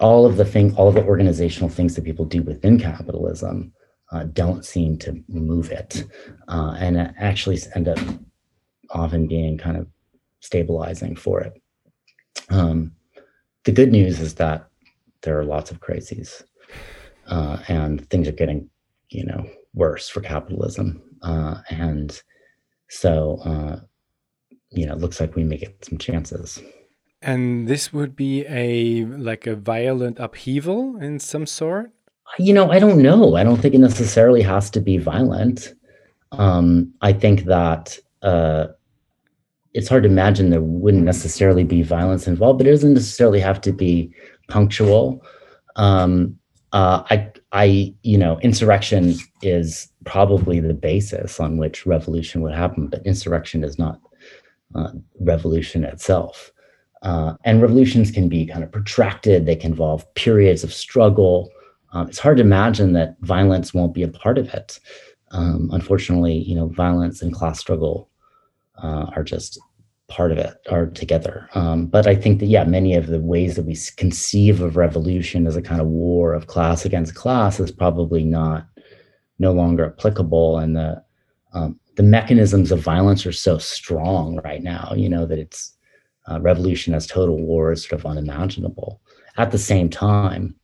[0.00, 3.72] all of the thing all of the organizational things that people do within capitalism
[4.10, 6.04] uh, don't seem to move it
[6.48, 7.98] uh, and actually end up
[8.90, 9.86] often being kind of
[10.44, 11.60] stabilizing for it.
[12.50, 12.92] Um,
[13.64, 14.68] the good news is that
[15.22, 16.44] there are lots of crises,
[17.26, 18.68] uh, and things are getting,
[19.08, 21.02] you know, worse for capitalism.
[21.22, 22.22] Uh, and
[22.90, 23.80] so, uh,
[24.70, 26.62] you know, it looks like we may get some chances.
[27.22, 31.90] And this would be a like a violent upheaval in some sort.
[32.38, 33.36] You know, I don't know.
[33.36, 35.72] I don't think it necessarily has to be violent.
[36.32, 38.66] Um, I think that uh,
[39.74, 43.60] it's hard to imagine there wouldn't necessarily be violence involved, but it doesn't necessarily have
[43.62, 44.14] to be
[44.48, 45.20] punctual.
[45.76, 46.38] Um,
[46.72, 52.86] uh, I, I, you know, insurrection is probably the basis on which revolution would happen,
[52.86, 54.00] but insurrection is not
[54.74, 56.52] uh, revolution itself.
[57.02, 59.44] Uh, and revolutions can be kind of protracted.
[59.44, 61.50] They can involve periods of struggle.
[61.92, 64.78] Um, it's hard to imagine that violence won't be a part of it.
[65.32, 68.08] Um, unfortunately, you know, violence and class struggle
[68.82, 69.58] uh, are just
[70.08, 71.48] part of it, are together.
[71.54, 75.46] Um, but I think that yeah, many of the ways that we conceive of revolution
[75.46, 78.66] as a kind of war of class against class is probably not
[79.38, 81.02] no longer applicable, and the
[81.52, 84.92] um, the mechanisms of violence are so strong right now.
[84.96, 85.76] You know that it's
[86.30, 89.00] uh, revolution as total war is sort of unimaginable.
[89.36, 90.54] At the same time,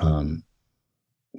[0.00, 0.42] um,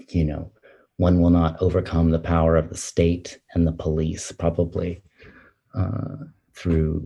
[0.09, 0.51] you know,
[0.97, 5.01] one will not overcome the power of the state and the police, probably
[5.74, 7.05] uh, through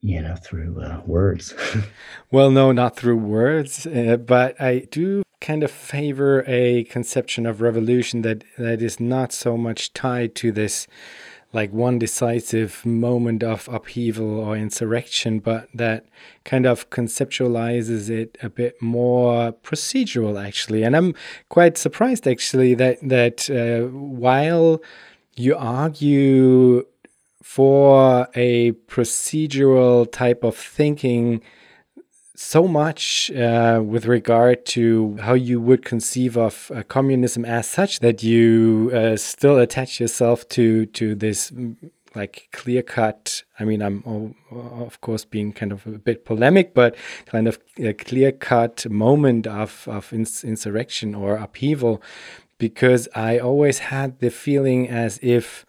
[0.00, 1.54] you know through uh, words
[2.30, 7.60] well no not through words uh, but i do kind of favor a conception of
[7.60, 10.86] revolution that that is not so much tied to this
[11.54, 16.04] like one decisive moment of upheaval or insurrection, but that
[16.44, 20.82] kind of conceptualizes it a bit more procedural, actually.
[20.82, 21.14] And I'm
[21.48, 24.82] quite surprised, actually, that that uh, while
[25.36, 26.84] you argue
[27.42, 31.42] for a procedural type of thinking
[32.34, 38.00] so much uh, with regard to how you would conceive of uh, communism as such
[38.00, 41.76] that you uh, still attach yourself to to this mm,
[42.16, 46.94] like clear cut i mean i'm of course being kind of a bit polemic but
[47.26, 52.00] kind of a clear cut moment of of ins insurrection or upheaval
[52.58, 55.64] because i always had the feeling as if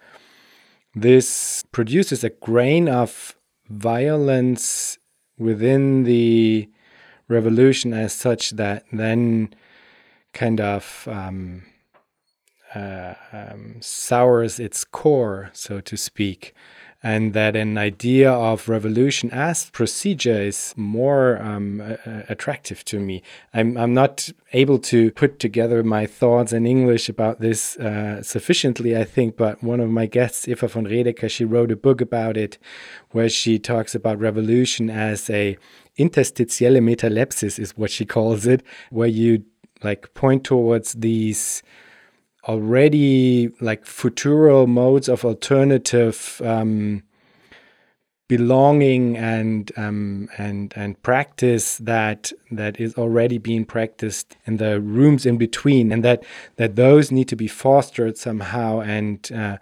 [0.94, 3.36] this produces a grain of
[3.70, 4.98] violence
[5.38, 6.70] within the
[7.28, 9.54] revolution as such that then
[10.34, 11.64] kind of um,
[12.76, 16.54] uh, um, sours its core, so to speak
[17.06, 21.80] and that an idea of revolution as procedure is more um,
[22.28, 23.22] attractive to me.
[23.54, 28.98] I'm, I'm not able to put together my thoughts in English about this uh, sufficiently,
[28.98, 32.38] I think, but one of my guests, Eva von Redecker, she wrote a book about
[32.38, 32.58] it
[33.12, 35.60] where she talks about revolution as a
[36.00, 39.46] interstitielle metalepsis is what she calls it, where you
[39.84, 41.62] like point towards these
[42.48, 47.04] already like futural modes of alternative um,
[48.28, 55.26] belonging and um, and and practice that that is already being practiced in the rooms
[55.26, 56.24] in between, and that
[56.56, 59.58] that those need to be fostered somehow and uh,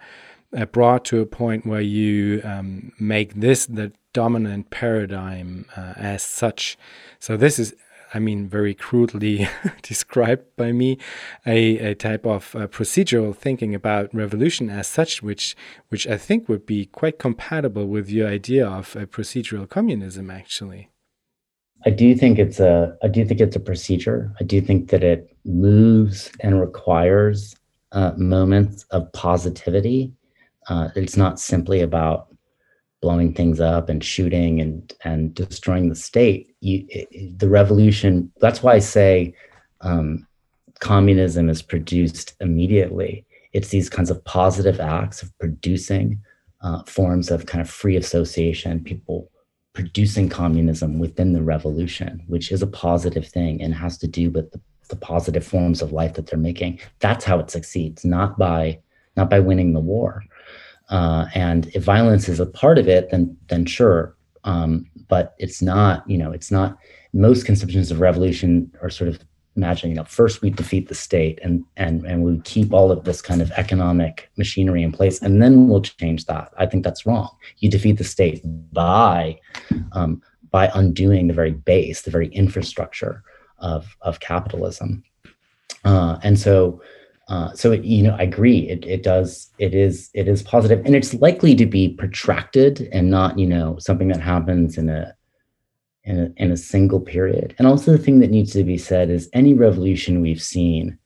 [0.56, 6.22] uh, brought to a point where you um, make this the dominant paradigm uh, as
[6.22, 6.78] such.
[7.18, 7.74] So this is
[8.14, 9.48] I mean, very crudely
[9.82, 10.98] described by me,
[11.44, 15.56] a, a type of uh, procedural thinking about revolution as such, which
[15.88, 20.90] which I think would be quite compatible with your idea of a procedural communism, actually.
[21.86, 24.32] I do think it's a I do think it's a procedure.
[24.40, 27.56] I do think that it moves and requires
[27.92, 30.12] uh, moments of positivity.
[30.68, 32.28] Uh, it's not simply about
[33.04, 36.56] blowing things up and shooting and and destroying the state.
[36.60, 38.32] You, it, the revolution.
[38.40, 39.34] That's why I say
[39.82, 40.26] um,
[40.80, 43.26] communism is produced immediately.
[43.52, 46.18] It's these kinds of positive acts of producing
[46.62, 48.82] uh, forms of kind of free association.
[48.82, 49.30] People
[49.74, 54.50] producing communism within the revolution, which is a positive thing and has to do with
[54.52, 56.80] the, the positive forms of life that they're making.
[57.00, 58.78] That's how it succeeds, not by
[59.16, 60.24] not by winning the war.
[60.90, 64.16] Uh, and if violence is a part of it, then then sure.
[64.44, 66.78] Um, but it's not, you know, it's not
[67.12, 69.18] most conceptions of revolution are sort of
[69.56, 73.04] imagining, you know, first we defeat the state and and and we keep all of
[73.04, 76.52] this kind of economic machinery in place, and then we'll change that.
[76.58, 77.30] I think that's wrong.
[77.58, 78.42] You defeat the state
[78.72, 79.38] by
[79.92, 83.22] um, by undoing the very base, the very infrastructure
[83.58, 85.04] of of capitalism.
[85.84, 86.80] Uh, and so
[87.28, 88.68] uh, so it, you know, I agree.
[88.68, 89.50] It it does.
[89.58, 93.78] It is it is positive, and it's likely to be protracted and not you know
[93.78, 95.14] something that happens in a
[96.04, 97.54] in a, in a single period.
[97.58, 100.98] And also, the thing that needs to be said is any revolution we've seen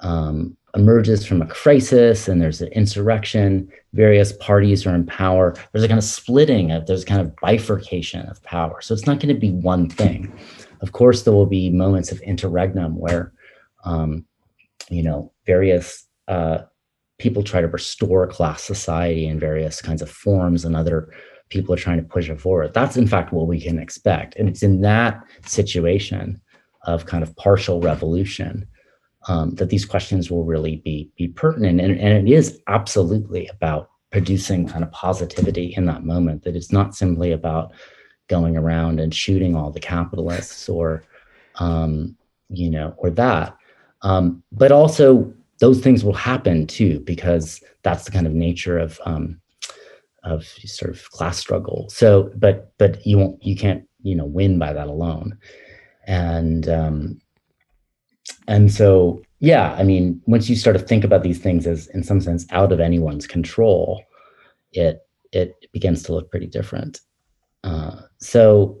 [0.00, 3.66] um, emerges from a crisis, and there's an insurrection.
[3.94, 5.54] Various parties are in power.
[5.72, 8.82] There's a kind of splitting of there's kind of bifurcation of power.
[8.82, 10.38] So it's not going to be one thing.
[10.82, 13.32] of course, there will be moments of interregnum where,
[13.84, 14.26] um,
[14.90, 16.58] you know, various uh,
[17.18, 21.12] people try to restore class society in various kinds of forms, and other
[21.48, 22.74] people are trying to push it forward.
[22.74, 26.40] That's in fact what we can expect, and it's in that situation
[26.82, 28.66] of kind of partial revolution
[29.28, 33.90] um, that these questions will really be be pertinent, and, and it is absolutely about
[34.12, 36.44] producing kind of positivity in that moment.
[36.44, 37.72] That it's not simply about
[38.28, 41.02] going around and shooting all the capitalists or
[41.56, 42.16] um,
[42.48, 43.55] you know or that
[44.06, 49.00] um, but also those things will happen too because that's the kind of nature of
[49.04, 49.40] um,
[50.22, 51.86] of sort of class struggle.
[51.90, 55.38] So but but you won't you can't you know win by that alone.
[56.06, 57.20] And um
[58.48, 62.02] and so yeah i mean once you start to think about these things as in
[62.02, 64.02] some sense out of anyone's control
[64.72, 67.00] it it begins to look pretty different.
[67.64, 68.78] Uh, so,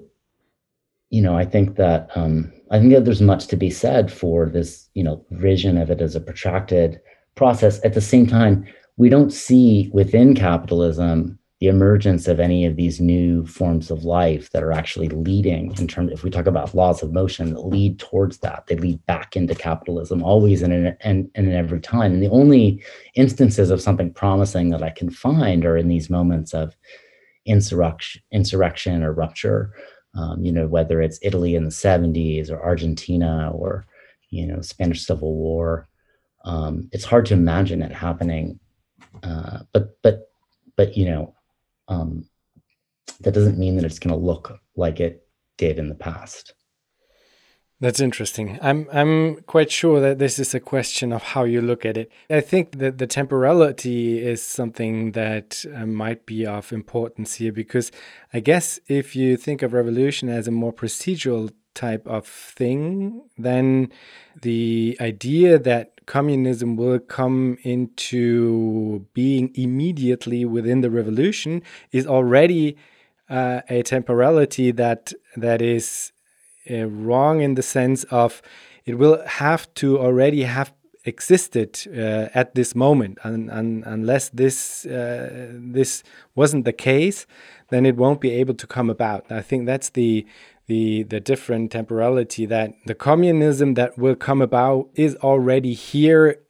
[1.16, 4.50] you know, I think that um, I think that there's much to be said for
[4.50, 7.00] this, you know, vision of it as a protracted
[7.36, 7.82] process.
[7.86, 8.66] At the same time,
[8.98, 14.50] we don't see within capitalism the emergence of any of these new forms of life
[14.50, 17.98] that are actually leading in terms if we talk about laws of motion that lead
[17.98, 22.22] towards that they lead back into capitalism always and in, in, in every time and
[22.22, 22.84] the only
[23.14, 26.76] instances of something promising that i can find are in these moments of
[27.46, 29.72] insurrection, insurrection or rupture.
[30.16, 33.86] Um, you know, whether it's Italy in the 70s or Argentina or,
[34.30, 35.86] you know, Spanish Civil War.
[36.44, 38.58] Um, it's hard to imagine it happening.
[39.22, 40.30] Uh, but, but,
[40.76, 41.34] but, you know,
[41.88, 42.28] um,
[43.20, 45.26] that doesn't mean that it's going to look like it
[45.58, 46.54] did in the past.
[47.78, 48.58] That's interesting.
[48.62, 52.10] I'm I'm quite sure that this is a question of how you look at it.
[52.30, 57.92] I think that the temporality is something that uh, might be of importance here because
[58.32, 63.92] I guess if you think of revolution as a more procedural type of thing, then
[64.40, 71.62] the idea that communism will come into being immediately within the revolution
[71.92, 72.78] is already
[73.28, 76.12] uh, a temporality that that is
[76.70, 78.42] uh, wrong in the sense of
[78.84, 80.72] it will have to already have
[81.04, 83.18] existed uh, at this moment.
[83.22, 86.02] And, and unless this uh, this
[86.34, 87.26] wasn't the case
[87.68, 89.30] then it won't be able to come about.
[89.30, 90.26] I think that's the
[90.66, 96.40] the the different temporality that the communism that will come about is already here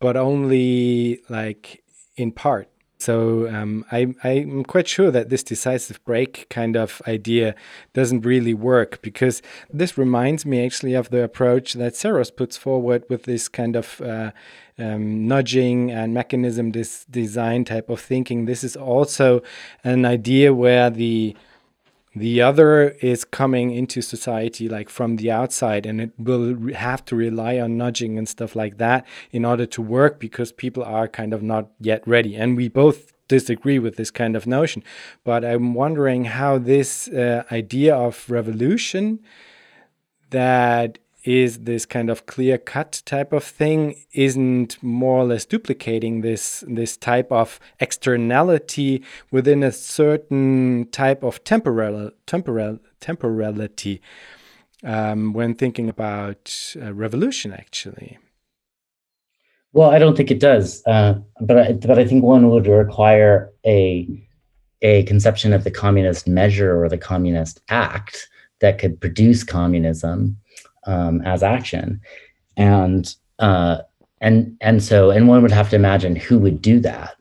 [0.00, 1.82] but only like
[2.16, 2.68] in part
[2.98, 7.54] so um, I, I'm quite sure that this decisive break kind of idea
[7.92, 9.40] doesn't really work because
[9.72, 14.00] this reminds me actually of the approach that Saros puts forward with this kind of
[14.00, 14.32] uh,
[14.78, 18.46] um, nudging and mechanism this design type of thinking.
[18.46, 19.42] This is also
[19.84, 21.36] an idea where the
[22.20, 27.16] the other is coming into society like from the outside and it will have to
[27.16, 31.32] rely on nudging and stuff like that in order to work because people are kind
[31.32, 32.34] of not yet ready.
[32.34, 34.82] And we both disagree with this kind of notion
[35.22, 39.20] but i'm wondering how this uh, idea of revolution
[40.30, 40.98] that
[41.28, 46.64] is this kind of clear cut type of thing isn't more or less duplicating this
[46.66, 54.00] this type of externality within a certain type of temporal temporal temporality
[54.84, 58.16] um, when thinking about uh, revolution actually.
[59.74, 63.52] Well i don't think it does uh, but I, but i think one would require
[63.66, 64.08] a
[64.80, 68.28] a conception of the communist measure or the communist act
[68.60, 70.38] that could produce communism
[70.88, 72.00] um, as action,
[72.56, 73.78] and uh,
[74.20, 77.14] and and so and one would have to imagine who would do that.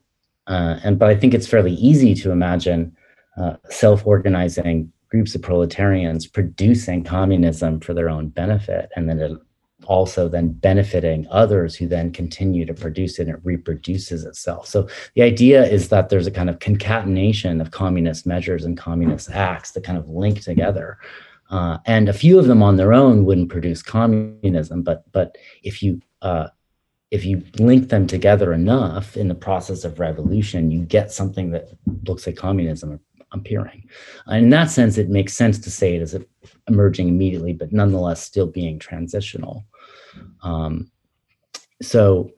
[0.48, 2.96] Uh, and but I think it's fairly easy to imagine
[3.38, 9.32] uh, self-organizing groups of proletarians producing communism for their own benefit, and then it
[9.86, 14.68] also then benefiting others who then continue to produce it and it reproduces itself.
[14.68, 19.30] So the idea is that there's a kind of concatenation of communist measures and communist
[19.30, 20.98] acts that kind of link together.
[21.50, 25.82] Uh, and a few of them on their own wouldn't produce communism, but but if
[25.82, 26.48] you uh,
[27.12, 31.70] if you link them together enough in the process of revolution, you get something that
[32.06, 33.00] looks like communism
[33.32, 33.88] appearing.
[34.26, 36.18] And in that sense, it makes sense to say it is
[36.68, 39.66] emerging immediately, but nonetheless still being transitional.
[40.44, 40.92] Um,
[41.82, 42.32] so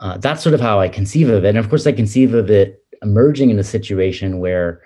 [0.00, 1.48] uh, that's sort of how I conceive of it.
[1.48, 4.82] And of course, I conceive of it emerging in a situation where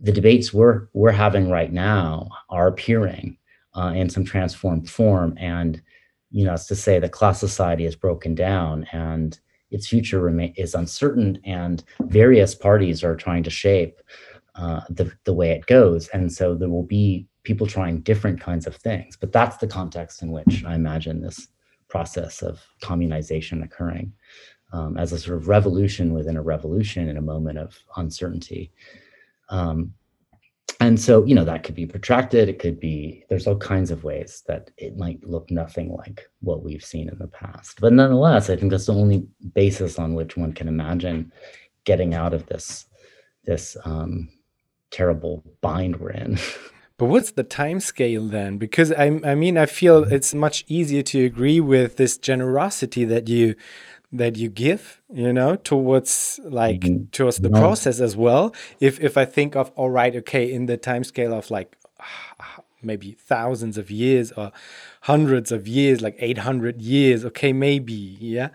[0.00, 3.36] the debates we're we're having right now are appearing
[3.76, 5.82] uh, in some transformed form, and
[6.30, 10.54] you know, it's to say that class society is broken down and its future remain
[10.56, 14.00] is uncertain, and various parties are trying to shape
[14.54, 18.66] uh, the the way it goes, and so there will be people trying different kinds
[18.66, 19.16] of things.
[19.16, 21.48] But that's the context in which I imagine this
[21.88, 24.12] process of communization occurring
[24.72, 28.72] um, as a sort of revolution within a revolution in a moment of uncertainty.
[29.48, 29.94] Um,
[30.80, 32.48] and so, you know, that could be protracted.
[32.48, 36.62] It could be, there's all kinds of ways that it might look nothing like what
[36.62, 37.80] we've seen in the past.
[37.80, 41.32] But nonetheless, I think that's the only basis on which one can imagine
[41.84, 42.86] getting out of this,
[43.44, 44.28] this um,
[44.90, 46.38] terrible bind we're in.
[46.98, 48.58] But what's the time scale then?
[48.58, 53.28] Because I, I mean, I feel it's much easier to agree with this generosity that
[53.28, 53.54] you
[54.12, 57.10] that you give you know towards like mm -hmm.
[57.10, 58.54] towards the process as well.
[58.80, 61.76] If if i think of all right okay in the time scale of like
[62.82, 64.52] maybe thousands of years or
[65.02, 68.50] hundreds of years like 800 years okay maybe yeah?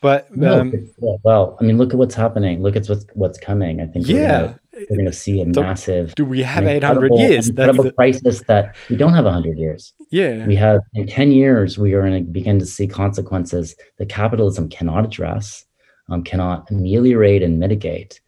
[0.00, 2.62] But um, no, well i mean look at what's happening.
[2.62, 3.80] Look at what's what's coming.
[3.80, 6.14] I think yeah we're going to see a massive.
[6.14, 7.48] Do we have 800 years?
[7.48, 7.92] Incredible the...
[7.92, 9.94] crisis that we don't have 100 years.
[10.10, 10.46] Yeah.
[10.46, 14.68] We have in 10 years, we are going to begin to see consequences that capitalism
[14.68, 15.64] cannot address,
[16.10, 18.20] um, cannot ameliorate and mitigate.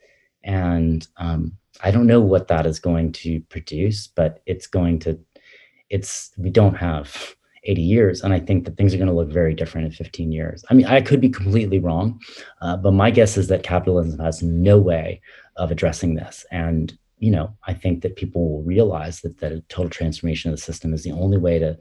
[0.42, 1.52] And um,
[1.82, 5.18] I don't know what that is going to produce, but it's going to,
[5.90, 7.34] it's, we don't have
[7.64, 8.22] 80 years.
[8.22, 10.64] And I think that things are going to look very different in 15 years.
[10.70, 12.20] I mean, I could be completely wrong,
[12.62, 15.20] uh, but my guess is that capitalism has no way
[15.59, 16.47] of addressing this.
[16.51, 20.56] And you know, I think that people will realize that, that a total transformation of
[20.56, 21.76] the system is the only way to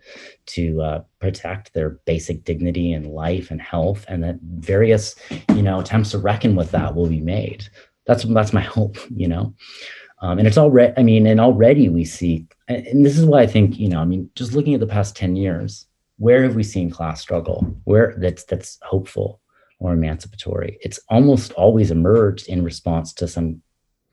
[0.47, 5.15] to uh, protect their basic dignity and life and health, and that various
[5.53, 7.67] you know attempts to reckon with that will be made.
[8.05, 8.97] That's that's my hope.
[9.11, 9.53] You know,
[10.21, 10.93] um, and it's already.
[10.97, 13.99] I mean, and already we see, and this is why I think you know.
[13.99, 15.85] I mean, just looking at the past ten years,
[16.17, 17.75] where have we seen class struggle?
[17.83, 19.39] Where that's that's hopeful
[19.79, 20.79] or emancipatory?
[20.81, 23.61] It's almost always emerged in response to some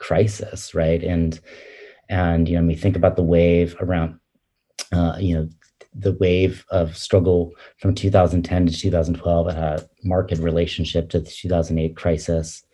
[0.04, 1.02] crisis, right?
[1.02, 1.40] And
[2.08, 4.20] and you know, we think about the wave around,
[4.92, 5.48] uh, you know,
[5.94, 11.30] the wave of struggle from 2010 to 2012 it had a marked relationship to the
[11.30, 12.64] 2008 crisis.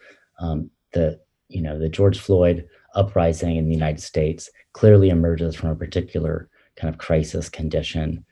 [0.40, 5.70] Um, the you know the George Floyd uprising in the United States clearly emerges from
[5.70, 8.24] a particular kind of crisis condition.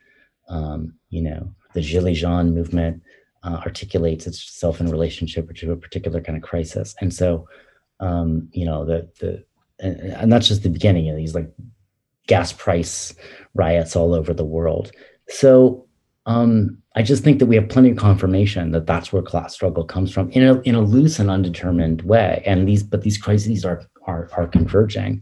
[0.49, 3.03] Um, you know, the Gilets jaunes movement
[3.43, 7.47] uh, articulates itself in relationship to a particular kind of crisis, and so
[7.99, 9.43] um, you know, the the
[9.79, 11.49] and, and that's just the beginning of these like
[12.27, 13.13] gas price
[13.53, 14.91] riots all over the world.
[15.29, 15.87] So
[16.25, 19.83] um, I just think that we have plenty of confirmation that that's where class struggle
[19.83, 22.43] comes from in a in a loose and undetermined way.
[22.45, 25.21] And these but these crises are are are converging.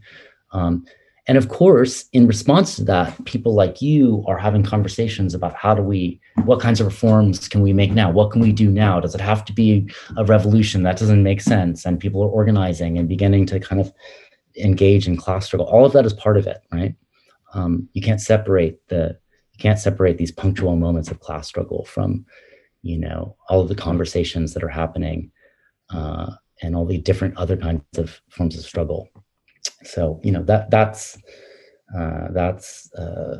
[0.52, 0.84] Um,
[1.28, 5.74] and of course, in response to that, people like you are having conversations about how
[5.74, 8.10] do we, what kinds of reforms can we make now?
[8.10, 8.98] What can we do now?
[8.98, 10.84] Does it have to be a revolution?
[10.84, 11.84] That doesn't make sense.
[11.84, 13.92] And people are organizing and beginning to kind of
[14.56, 15.66] engage in class struggle.
[15.66, 16.94] All of that is part of it, right?
[17.52, 19.18] Um, you can't separate the,
[19.52, 22.24] you can't separate these punctual moments of class struggle from,
[22.80, 25.30] you know, all of the conversations that are happening
[25.90, 26.30] uh,
[26.62, 29.10] and all the different other kinds of forms of struggle
[29.82, 31.18] so you know that that's
[31.96, 33.38] uh, that's uh,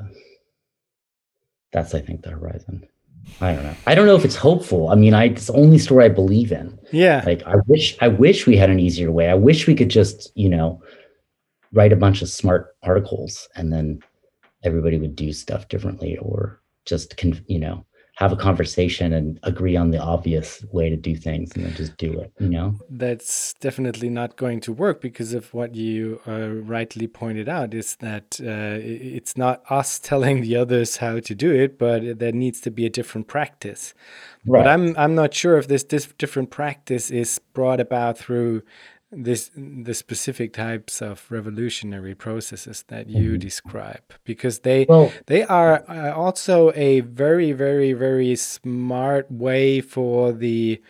[1.72, 2.86] that's I think the horizon.
[3.40, 3.74] I don't know.
[3.86, 4.88] I don't know if it's hopeful.
[4.88, 6.78] I mean, I it's the only story I believe in.
[6.92, 7.22] Yeah.
[7.26, 9.28] Like I wish I wish we had an easier way.
[9.28, 10.82] I wish we could just, you know,
[11.72, 14.00] write a bunch of smart articles and then
[14.64, 17.84] everybody would do stuff differently or just can, you know,
[18.18, 21.96] have a conversation and agree on the obvious way to do things and then just
[21.98, 26.48] do it you know that's definitely not going to work because of what you uh,
[26.48, 31.54] rightly pointed out is that uh, it's not us telling the others how to do
[31.54, 33.94] it but there needs to be a different practice
[34.44, 34.64] right.
[34.64, 38.62] but i'm i'm not sure if this, this different practice is brought about through
[39.10, 43.38] this the specific types of revolutionary processes that you mm-hmm.
[43.38, 50.32] describe because they well, they are uh, also a very very very smart way for
[50.32, 50.80] the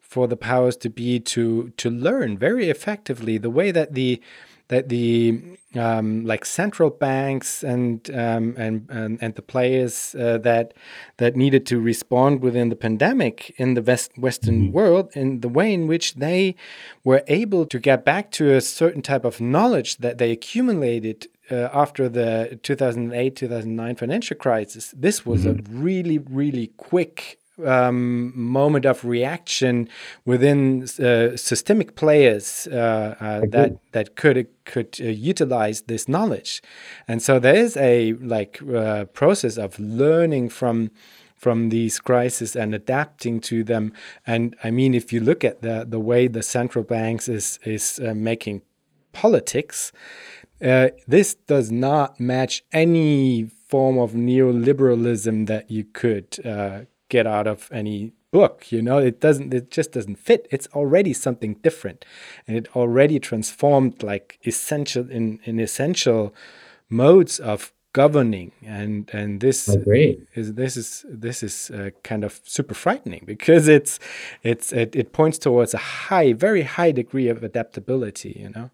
[0.00, 4.22] for the powers to be to to learn very effectively the way that the
[4.68, 5.40] that the
[5.74, 10.74] um, like central banks and, um, and and and the players uh, that
[11.18, 14.72] that needed to respond within the pandemic in the West Western mm -hmm.
[14.72, 16.54] world in the way in which they
[17.04, 21.68] were able to get back to a certain type of knowledge that they accumulated uh,
[21.72, 24.94] after the 2008 2009 financial crisis.
[25.00, 25.58] This was mm -hmm.
[25.58, 25.84] a mm-hmm.
[25.84, 29.88] really really quick um, moment of reaction
[30.24, 36.62] within uh, systemic players uh, uh, that that could could uh, utilize this knowledge,
[37.08, 40.90] and so there is a like uh, process of learning from
[41.36, 43.92] from these crises and adapting to them.
[44.26, 48.00] And I mean, if you look at the the way the central banks is is
[48.00, 48.62] uh, making
[49.12, 49.92] politics,
[50.62, 57.46] uh, this does not match any form of neoliberalism that you could uh, get out
[57.46, 58.98] of any book you know?
[58.98, 60.46] It doesn't it just doesn't fit.
[60.50, 62.04] It's already something different.
[62.46, 66.34] And it already transformed like essential in in essential
[66.88, 68.52] modes of governing.
[68.62, 73.98] And and this is this is this is uh, kind of super frightening because it's
[74.42, 78.70] it's it, it points towards a high very high degree of adaptability you know?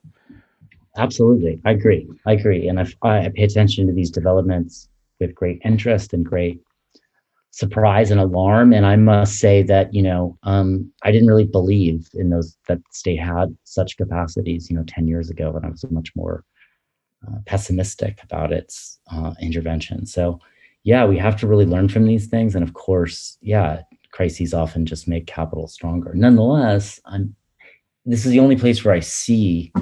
[0.96, 1.58] Absolutely.
[1.64, 2.06] I agree.
[2.26, 2.68] I agree.
[2.68, 4.88] And I, I pay attention to these developments
[5.20, 6.60] with great interest and great
[7.52, 12.08] surprise and alarm and i must say that you know um, i didn't really believe
[12.14, 15.84] in those that state had such capacities you know 10 years ago when i was
[15.90, 16.44] much more
[17.28, 20.04] uh, pessimistic about its uh, intervention.
[20.06, 20.40] So,
[20.82, 22.56] yeah, we have to really learn from these things.
[22.56, 26.12] And of course, yeah, crises often just make capital stronger.
[26.14, 27.36] Nonetheless, I'm,
[28.04, 29.72] this is the only place where I see,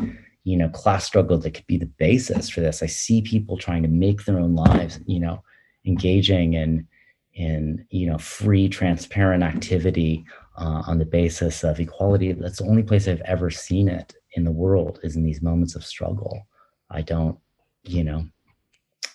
[0.45, 2.83] you know, class struggle that could be the basis for this.
[2.83, 5.43] I see people trying to make their own lives, you know,
[5.87, 6.87] engaging in
[7.35, 10.25] in you know free, transparent activity
[10.57, 12.33] uh, on the basis of equality.
[12.33, 15.75] That's the only place I've ever seen it in the world is in these moments
[15.75, 16.47] of struggle.
[16.91, 17.39] I don't,
[17.85, 18.25] you know,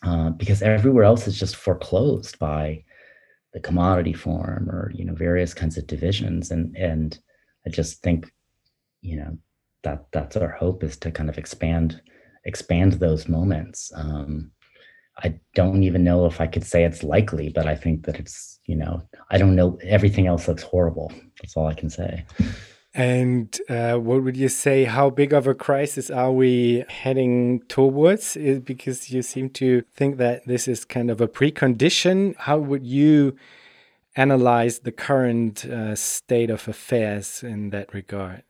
[0.03, 2.83] uh, because everywhere else is just foreclosed by
[3.53, 7.17] the commodity form or you know various kinds of divisions, and and
[7.65, 8.31] I just think,
[9.01, 9.37] you know,
[9.83, 12.01] that that's our hope is to kind of expand
[12.45, 13.91] expand those moments.
[13.95, 14.51] Um,
[15.23, 18.59] I don't even know if I could say it's likely, but I think that it's,
[18.65, 19.01] you know,
[19.31, 19.77] I don't know.
[19.83, 21.11] Everything else looks horrible.
[21.41, 22.25] That's all I can say.
[22.93, 24.85] And uh, what would you say?
[24.85, 28.37] How big of a crisis are we heading towards?
[28.63, 32.35] Because you seem to think that this is kind of a precondition.
[32.37, 33.35] How would you
[34.15, 38.43] analyze the current uh, state of affairs in that regard?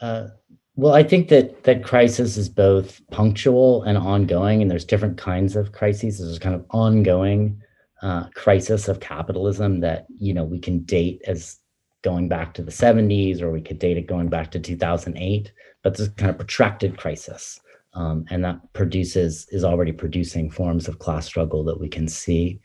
[0.00, 0.28] Uh,
[0.74, 5.54] well, I think that that crisis is both punctual and ongoing, and there's different kinds
[5.54, 6.18] of crises.
[6.18, 7.60] There's kind of ongoing
[8.02, 11.58] uh, crisis of capitalism that you know we can date as
[12.02, 15.52] going back to the 70s, or we could date it going back to 2008.
[15.82, 17.60] But this kind of protracted crisis,
[17.92, 22.60] um, and that produces is already producing forms of class struggle that we can see.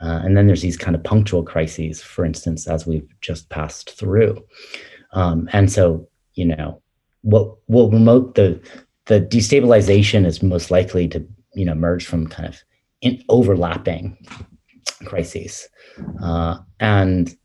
[0.00, 3.90] Uh, and then there's these kind of punctual crises, for instance, as we've just passed
[3.98, 4.42] through.
[5.12, 6.80] Um, and so, you know,
[7.22, 8.60] what will remote the
[9.06, 12.62] the destabilization is most likely to you know emerge from kind of
[13.00, 14.16] in overlapping
[15.04, 15.68] crises,
[16.22, 17.36] uh, and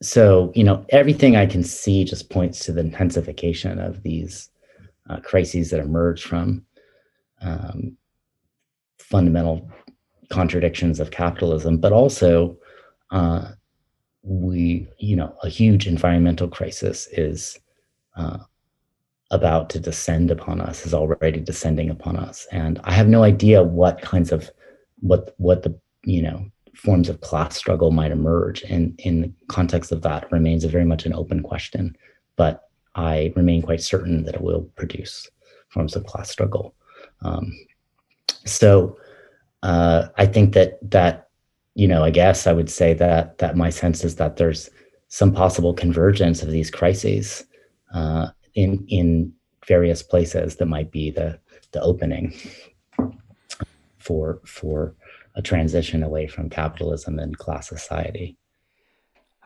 [0.00, 4.50] so you know everything i can see just points to the intensification of these
[5.10, 6.64] uh, crises that emerge from
[7.40, 7.96] um,
[9.00, 9.68] fundamental
[10.30, 12.56] contradictions of capitalism but also
[13.10, 13.50] uh,
[14.22, 17.58] we you know a huge environmental crisis is
[18.18, 18.38] uh,
[19.30, 23.62] about to descend upon us is already descending upon us and i have no idea
[23.62, 24.50] what kinds of
[25.00, 26.44] what what the you know
[26.78, 28.62] forms of class struggle might emerge.
[28.62, 31.96] And in the context of that remains a very much an open question.
[32.36, 35.28] But I remain quite certain that it will produce
[35.70, 36.74] forms of class struggle.
[37.22, 37.52] Um,
[38.44, 38.96] so
[39.64, 41.28] uh, I think that that
[41.74, 44.70] you know I guess I would say that that my sense is that there's
[45.08, 47.44] some possible convergence of these crises
[47.92, 49.32] uh, in in
[49.66, 51.38] various places that might be the
[51.72, 52.34] the opening
[53.98, 54.94] for for
[55.34, 58.36] a transition away from capitalism and class society.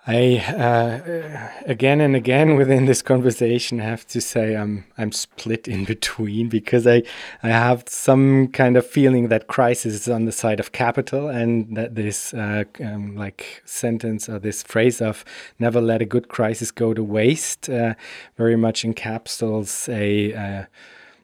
[0.04, 5.84] I uh, again and again within this conversation have to say I'm I'm split in
[5.84, 7.04] between because I
[7.42, 11.76] I have some kind of feeling that crisis is on the side of capital and
[11.76, 15.24] that this uh, um, like sentence or this phrase of
[15.60, 17.94] never let a good crisis go to waste uh,
[18.36, 20.66] very much encapsulates a uh,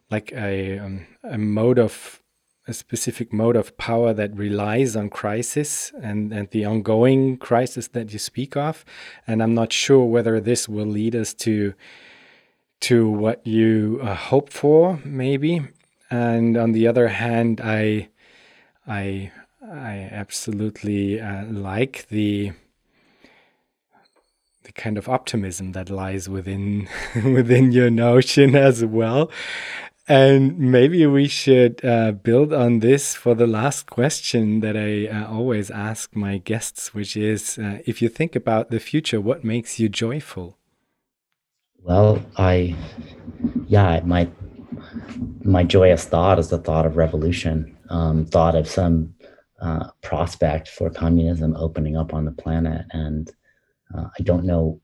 [0.09, 2.18] like a um, a mode of
[2.69, 8.13] a specific mode of power that relies on crisis and, and the ongoing crisis that
[8.13, 8.85] you speak of.
[9.27, 11.75] And I'm not sure whether this will lead us to
[12.81, 15.67] to what you uh, hope for, maybe.
[16.11, 18.09] And on the other hand, I
[18.87, 19.33] I
[19.63, 22.53] I absolutely uh, like the
[24.65, 29.31] the kind of optimism that lies within within your notion as well.
[30.09, 35.31] And maybe we should uh, build on this for the last question that I uh,
[35.31, 39.79] always ask my guests, which is uh, if you think about the future, what makes
[39.79, 40.57] you joyful?
[41.83, 42.75] Well, I,
[43.67, 44.31] yeah, my,
[45.45, 49.15] my joyous thought is the thought of revolution, um, thought of some
[49.61, 52.87] uh, prospect for communism opening up on the planet.
[52.93, 53.31] And
[53.95, 54.81] uh, I don't know,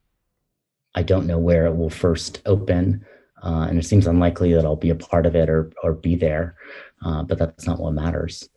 [0.95, 3.07] I don't know where it will first open.
[3.45, 6.17] Uh, and it seems unlikely that I'll be a part of it or or be
[6.17, 6.57] there.
[7.05, 8.49] Uh, but that's not what matters.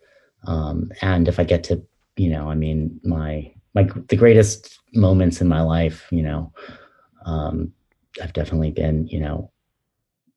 [0.45, 1.85] Um, and if I get to,
[2.15, 6.53] you know, I mean, my my the greatest moments in my life, you know,
[7.25, 7.73] um,
[8.19, 9.51] have definitely been, you know,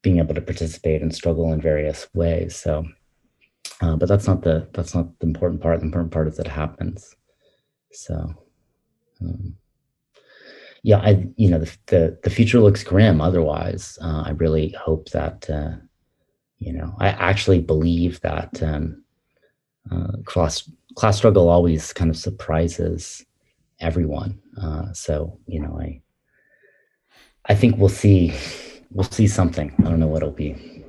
[0.02, 2.56] being able to participate and struggle in various ways.
[2.56, 2.84] So,
[3.80, 5.78] uh, but that's not the that's not the important part.
[5.78, 7.14] The important part is that it happens.
[7.92, 8.34] So,
[9.20, 9.56] um,
[10.82, 13.20] yeah, I you know the the, the future looks grim.
[13.20, 15.76] Otherwise, uh, I really hope that uh,
[16.58, 19.04] you know I actually believe that um,
[19.90, 23.24] uh, class class struggle always kind of surprises
[23.80, 24.40] everyone.
[24.60, 26.00] Uh, so you know I
[27.46, 28.32] I think we'll see
[28.90, 29.74] we'll see something.
[29.78, 30.84] I don't know what it'll be.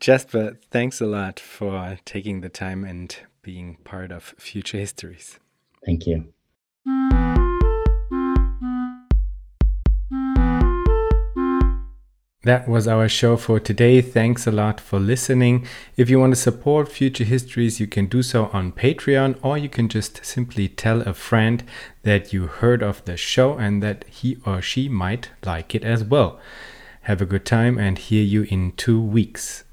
[0.00, 5.40] Jasper, thanks a lot for taking the time and being part of Future Histories.
[5.84, 6.32] Thank you.
[12.48, 14.00] That was our show for today.
[14.00, 15.66] Thanks a lot for listening.
[15.98, 19.68] If you want to support Future Histories, you can do so on Patreon, or you
[19.68, 21.62] can just simply tell a friend
[22.04, 26.02] that you heard of the show and that he or she might like it as
[26.02, 26.40] well.
[27.02, 29.64] Have a good time and hear you in two weeks.